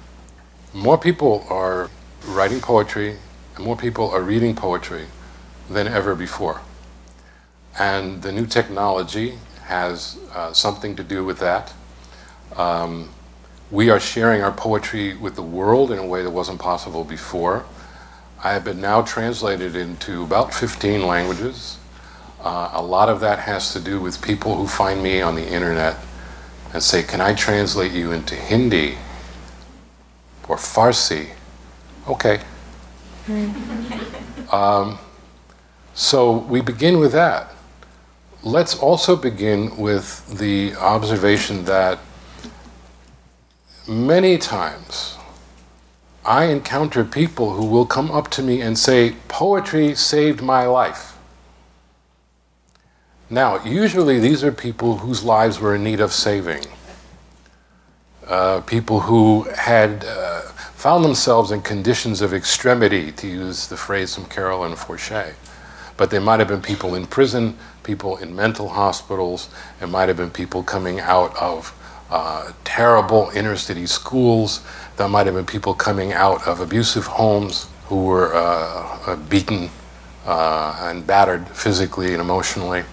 [0.72, 1.90] more people are
[2.28, 3.16] writing poetry
[3.56, 5.06] and more people are reading poetry
[5.68, 6.60] than ever before.
[7.76, 11.72] And the new technology has uh, something to do with that.
[12.54, 13.10] Um,
[13.72, 17.64] we are sharing our poetry with the world in a way that wasn't possible before.
[18.44, 21.78] I have been now translated into about 15 languages.
[22.40, 25.48] Uh, a lot of that has to do with people who find me on the
[25.48, 25.96] internet
[26.72, 28.96] and say, Can I translate you into Hindi
[30.48, 31.30] or Farsi?
[32.08, 32.40] Okay.
[34.50, 34.98] um,
[35.94, 37.54] so we begin with that.
[38.42, 42.00] Let's also begin with the observation that
[43.86, 45.16] many times
[46.24, 51.11] I encounter people who will come up to me and say, Poetry saved my life.
[53.32, 56.66] Now, usually these are people whose lives were in need of saving.
[58.26, 60.42] Uh, people who had uh,
[60.74, 65.32] found themselves in conditions of extremity, to use the phrase from Carolyn Forche.
[65.96, 69.48] But they might have been people in prison, people in mental hospitals,
[69.80, 71.74] it might have been people coming out of
[72.10, 74.60] uh, terrible inner city schools,
[74.98, 79.70] there might have been people coming out of abusive homes who were uh, beaten
[80.26, 82.84] uh, and battered physically and emotionally.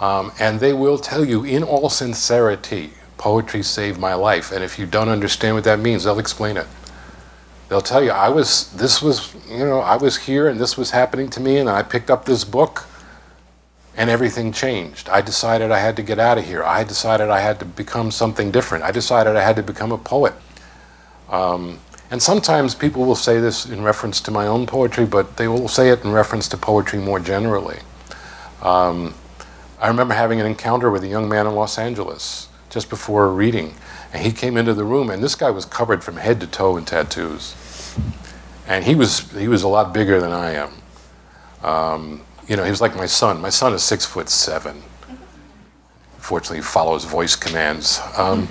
[0.00, 4.52] Um, and they will tell you in all sincerity, poetry saved my life.
[4.52, 6.66] And if you don't understand what that means, they'll explain it.
[7.68, 10.92] They'll tell you, I was, this was, you know, I was here and this was
[10.92, 12.86] happening to me, and I picked up this book
[13.94, 15.08] and everything changed.
[15.08, 16.62] I decided I had to get out of here.
[16.62, 18.84] I decided I had to become something different.
[18.84, 20.34] I decided I had to become a poet.
[21.28, 21.80] Um,
[22.10, 25.68] and sometimes people will say this in reference to my own poetry, but they will
[25.68, 27.80] say it in reference to poetry more generally.
[28.62, 29.14] Um,
[29.80, 33.28] I remember having an encounter with a young man in Los Angeles just before a
[33.28, 33.74] reading,
[34.12, 36.76] and he came into the room, and this guy was covered from head to toe
[36.76, 37.54] in tattoos,
[38.66, 40.72] and he was he was a lot bigger than I am.
[41.62, 43.40] Um, you know, he was like my son.
[43.40, 44.82] My son is six foot seven,
[46.28, 48.02] Fortunately, he follows voice commands.
[48.14, 48.46] Um,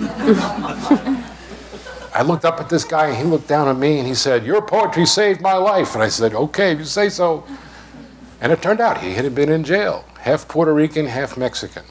[2.12, 4.44] I looked up at this guy, and he looked down at me, and he said,
[4.44, 5.94] Your poetry saved my life.
[5.94, 7.44] And I said, Okay, if you say so.
[8.40, 11.84] And it turned out he had been in jail, half Puerto Rican, half Mexican,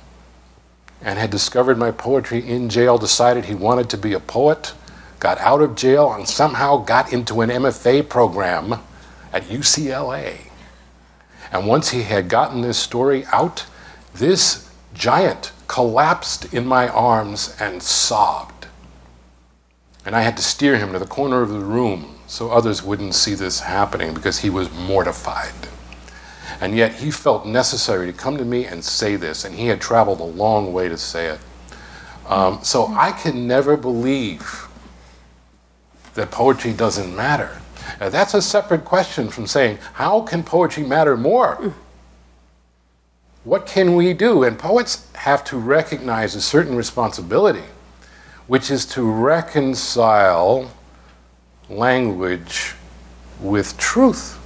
[1.01, 4.73] and had discovered my poetry in jail, decided he wanted to be a poet,
[5.19, 8.76] got out of jail, and somehow got into an MFA program
[9.34, 10.51] at UCLA.
[11.51, 13.65] And once he had gotten this story out,
[14.14, 18.68] this giant collapsed in my arms and sobbed.
[20.05, 23.15] And I had to steer him to the corner of the room so others wouldn't
[23.15, 25.69] see this happening because he was mortified.
[26.60, 29.80] And yet he felt necessary to come to me and say this, and he had
[29.80, 31.40] traveled a long way to say it.
[32.28, 34.68] Um, so I can never believe
[36.16, 37.62] that poetry doesn't matter.
[38.00, 41.74] Now, that's a separate question from saying, how can poetry matter more?
[43.44, 44.44] What can we do?
[44.44, 47.64] And poets have to recognize a certain responsibility,
[48.48, 50.72] which is to reconcile
[51.70, 52.76] language
[53.40, 54.36] with truth.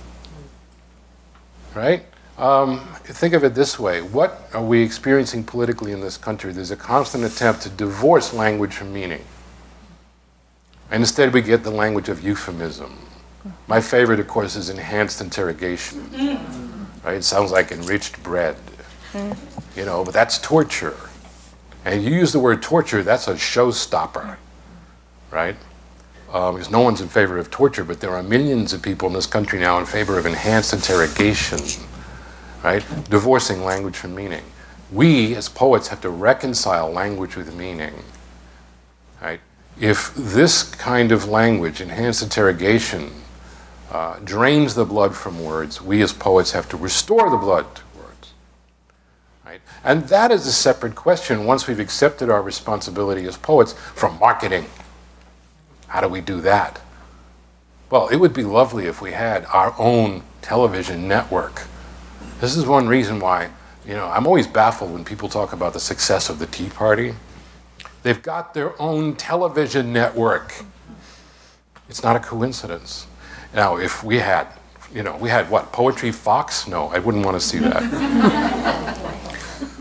[1.76, 2.06] Right?
[2.38, 6.52] Um, think of it this way what are we experiencing politically in this country?
[6.52, 9.24] There's a constant attempt to divorce language from meaning.
[10.90, 12.98] And instead, we get the language of euphemism.
[13.68, 16.10] My favorite, of course, is enhanced interrogation.
[17.04, 17.16] Right?
[17.16, 18.58] It sounds like enriched bread.
[19.76, 20.98] You know, but that's torture.
[21.86, 24.38] And you use the word torture, that's a showstopper.
[25.32, 25.56] Right?
[26.32, 29.28] Because no one's in favor of torture, but there are millions of people in this
[29.28, 31.60] country now in favor of enhanced interrogation,
[32.64, 32.86] right?
[33.10, 34.44] Divorcing language from meaning.
[34.94, 37.94] We, as poets, have to reconcile language with meaning,
[39.22, 39.42] right?
[39.78, 43.12] If this kind of language, enhanced interrogation,
[43.92, 47.82] uh, drains the blood from words, we as poets have to restore the blood to
[47.98, 48.34] words,
[49.46, 49.60] right?
[49.84, 54.66] And that is a separate question once we've accepted our responsibility as poets from marketing.
[55.92, 56.80] How do we do that?
[57.90, 61.64] Well, it would be lovely if we had our own television network.
[62.40, 63.50] This is one reason why,
[63.86, 67.14] you know, I'm always baffled when people talk about the success of the Tea Party.
[68.04, 70.64] They've got their own television network.
[71.90, 73.06] It's not a coincidence.
[73.54, 74.48] Now, if we had,
[74.96, 76.70] you know, we had what, Poetry Fox?
[76.70, 77.84] No, I wouldn't want to see that.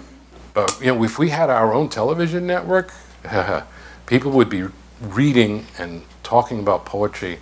[0.55, 2.93] but, you know, if we had our own television network,
[4.07, 4.67] people would be
[5.01, 7.39] reading and talking about poetry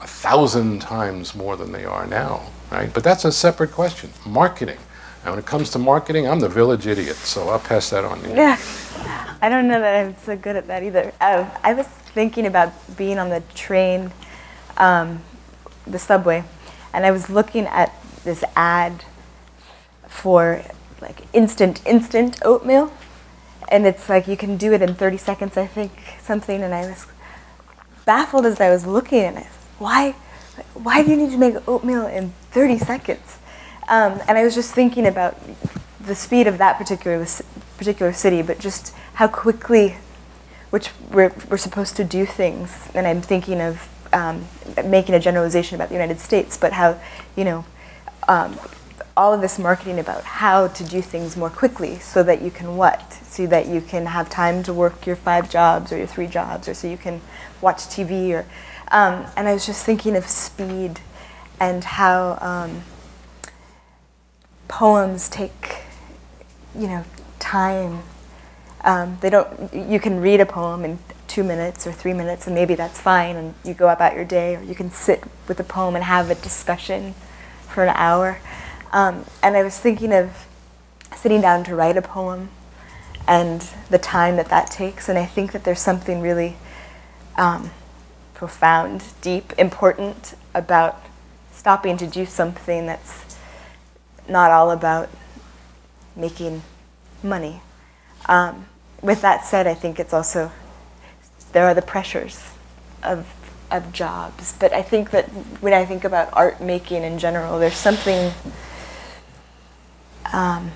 [0.00, 2.92] a thousand times more than they are now, right?
[2.92, 4.10] But that's a separate question.
[4.26, 4.78] Marketing.
[5.24, 8.20] And when it comes to marketing, I'm the village idiot, so I'll pass that on
[8.22, 8.34] to you.
[8.34, 8.58] Yeah,
[9.40, 11.12] I don't know that I'm so good at that either.
[11.20, 14.10] Uh, I was thinking about being on the train,
[14.76, 15.22] um,
[15.86, 16.42] the subway,
[16.92, 19.04] and I was looking at this ad
[20.08, 20.62] for
[21.00, 22.92] like instant, instant oatmeal
[23.72, 26.62] and it's like you can do it in 30 seconds, I think, something.
[26.62, 27.06] And I was
[28.04, 29.46] baffled as I was looking at it.
[29.78, 30.12] Why,
[30.74, 33.38] why do you need to make oatmeal in 30 seconds?
[33.88, 35.38] Um, and I was just thinking about
[35.98, 37.26] the speed of that particular
[37.78, 39.96] particular city, but just how quickly,
[40.70, 42.90] which we're, we're supposed to do things.
[42.94, 44.46] And I'm thinking of um,
[44.84, 47.00] making a generalization about the United States, but how,
[47.34, 47.64] you know,
[48.28, 48.58] um,
[49.16, 52.76] all of this marketing about how to do things more quickly so that you can
[52.76, 53.11] what?
[53.32, 56.68] So that you can have time to work your five jobs or your three jobs,
[56.68, 57.22] or so you can
[57.62, 58.28] watch TV.
[58.32, 58.44] Or,
[58.88, 61.00] um, and I was just thinking of speed
[61.58, 62.82] and how um,
[64.68, 65.84] poems take,
[66.76, 67.06] you know,
[67.38, 68.02] time.
[68.84, 69.72] Um, they don't.
[69.72, 73.36] You can read a poem in two minutes or three minutes, and maybe that's fine,
[73.36, 74.56] and you go about your day.
[74.56, 77.14] Or you can sit with a poem and have a discussion
[77.66, 78.40] for an hour.
[78.92, 80.46] Um, and I was thinking of
[81.16, 82.50] sitting down to write a poem
[83.32, 85.08] and the time that that takes.
[85.08, 86.56] And I think that there's something really
[87.38, 87.70] um,
[88.34, 91.00] profound, deep, important about
[91.50, 93.38] stopping to do something that's
[94.28, 95.08] not all about
[96.14, 96.60] making
[97.22, 97.62] money.
[98.26, 98.66] Um,
[99.00, 100.52] with that said, I think it's also,
[101.52, 102.50] there are the pressures
[103.02, 103.32] of,
[103.70, 104.54] of jobs.
[104.60, 105.24] But I think that
[105.62, 108.30] when I think about art making in general, there's something
[110.34, 110.72] um,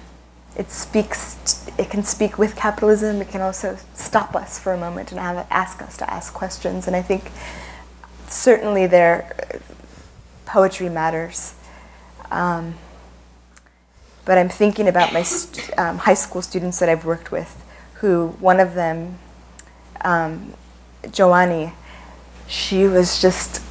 [0.57, 1.67] it speaks.
[1.79, 3.21] It can speak with capitalism.
[3.21, 6.87] It can also stop us for a moment and have ask us to ask questions.
[6.87, 7.31] And I think
[8.29, 9.61] certainly there,
[10.47, 11.55] poetry matters.
[12.31, 12.75] Um,
[14.25, 17.63] but I'm thinking about my st- um, high school students that I've worked with,
[17.95, 19.19] who one of them,
[20.01, 20.55] um,
[21.13, 21.73] Joannie,
[22.49, 23.63] she was just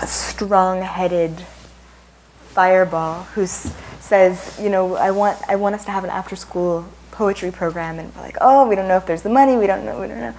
[0.00, 1.44] a strong-headed
[2.54, 6.86] fireball who says, you know, I want, I want us to have an after school
[7.10, 9.56] poetry program, and we're like, oh, we don't know if there's the money.
[9.56, 10.00] We don't know.
[10.00, 10.34] We don't know.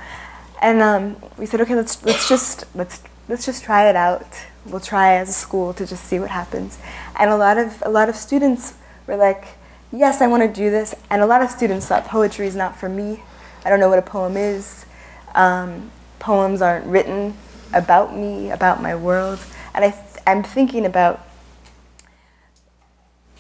[0.62, 4.26] And um, we said, okay, let's let's just let's let's just try it out.
[4.66, 6.78] We'll try as a school to just see what happens.
[7.20, 8.74] And a lot of a lot of students
[9.08, 9.46] were like,
[9.92, 10.96] yes, I want to do this.
[11.10, 13.24] And a lot of students thought poetry is not for me.
[13.64, 14.86] I don't know what a poem is.
[15.34, 17.36] Um, poems aren't written
[17.74, 19.40] about me, about my world.
[19.74, 21.25] And I th- I'm thinking about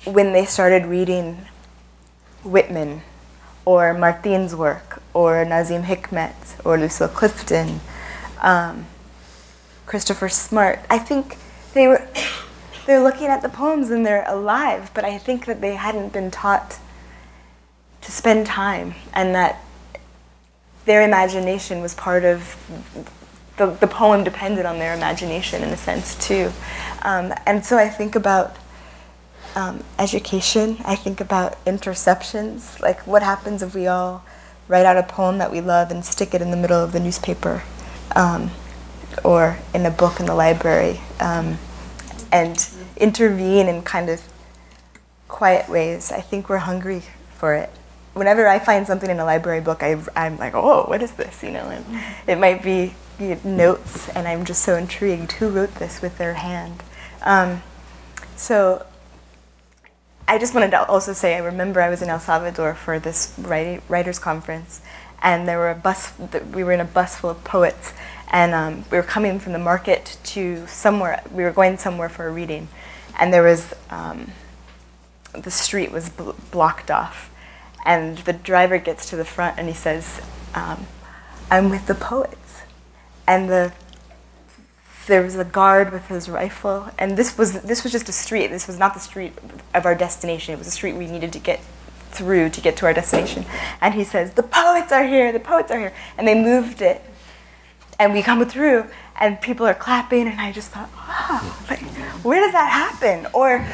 [0.05, 1.45] when they started reading
[2.43, 3.01] Whitman
[3.65, 7.81] or Martin's work or Nazim Hikmet or Lucille Clifton,
[8.41, 8.85] um,
[9.85, 10.79] Christopher Smart.
[10.89, 11.37] I think
[11.73, 12.07] they were
[12.85, 16.29] they're looking at the poems and they're alive, but I think that they hadn't been
[16.29, 16.77] taught
[18.01, 19.61] to spend time and that
[20.85, 22.55] their imagination was part of
[23.57, 26.51] the, the poem depended on their imagination in a sense too.
[27.01, 28.55] Um, and so I think about
[29.55, 30.77] um, education.
[30.85, 34.23] I think about interceptions, like what happens if we all
[34.67, 36.99] write out a poem that we love and stick it in the middle of the
[36.99, 37.63] newspaper
[38.15, 38.51] um,
[39.23, 41.57] or in a book in the library um,
[42.31, 44.21] and intervene in kind of
[45.27, 46.11] quiet ways.
[46.11, 47.03] I think we're hungry
[47.35, 47.69] for it.
[48.13, 51.43] Whenever I find something in a library book, I, I'm like, oh, what is this?
[51.43, 51.85] You know, and
[52.27, 55.33] it might be you know, notes, and I'm just so intrigued.
[55.33, 56.81] Who wrote this with their hand?
[57.21, 57.61] Um,
[58.37, 58.85] so
[60.27, 63.33] I just wanted to also say, I remember I was in El Salvador for this
[63.37, 64.81] writers conference,
[65.21, 66.13] and there were a bus.
[66.51, 67.93] We were in a bus full of poets,
[68.31, 71.21] and um, we were coming from the market to somewhere.
[71.31, 72.69] We were going somewhere for a reading,
[73.19, 74.31] and there was um,
[75.33, 77.29] the street was bl- blocked off,
[77.85, 80.21] and the driver gets to the front and he says,
[80.55, 80.87] um,
[81.51, 82.63] "I'm with the poets,"
[83.27, 83.73] and the
[85.07, 88.47] there was a guard with his rifle, and this was this was just a street.
[88.47, 89.33] This was not the street
[89.73, 90.53] of our destination.
[90.53, 91.61] It was a street we needed to get
[92.11, 93.45] through to get to our destination.
[93.81, 95.31] And he says, "The poets are here.
[95.31, 97.03] The poets are here," and they moved it,
[97.99, 98.85] and we come through,
[99.19, 101.83] and people are clapping, and I just thought, "Wow, like,
[102.23, 103.65] where does that happen?" Or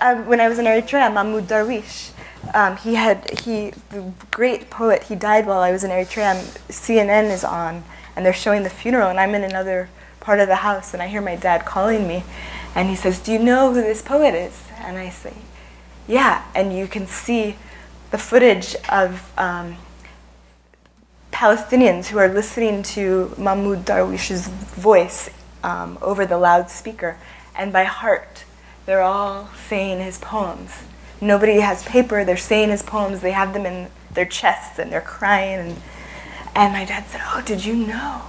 [0.00, 2.10] uh, when I was in Eritrea, Mahmoud Darwish.
[2.54, 5.04] Um, he had he the great poet.
[5.04, 6.36] He died while I was in Eritrea.
[6.68, 7.84] CNN is on,
[8.16, 9.90] and they're showing the funeral, and I'm in another
[10.20, 12.24] part of the house and I hear my dad calling me
[12.74, 14.62] and he says, Do you know who this poet is?
[14.78, 15.34] And I say,
[16.06, 16.44] Yeah.
[16.54, 17.56] And you can see
[18.10, 19.76] the footage of um,
[21.32, 25.30] Palestinians who are listening to Mahmoud Darwish's voice
[25.62, 27.16] um, over the loudspeaker.
[27.56, 28.44] And by heart,
[28.86, 30.84] they're all saying his poems.
[31.20, 35.00] Nobody has paper, they're saying his poems, they have them in their chests and they're
[35.00, 35.58] crying.
[35.58, 35.82] And,
[36.54, 38.22] and my dad said, Oh, did you know?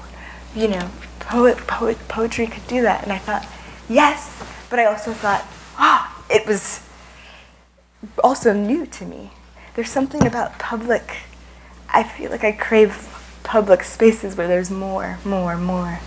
[0.55, 0.91] You know,
[1.31, 3.03] poet, poet, poetry could do that.
[3.03, 3.47] And I thought,
[3.87, 5.47] yes, but I also thought,
[5.77, 6.85] ah, oh, it was
[8.21, 9.31] also new to me.
[9.75, 11.15] There's something about public,
[11.87, 13.07] I feel like I crave
[13.43, 15.99] public spaces where there's more, more, more.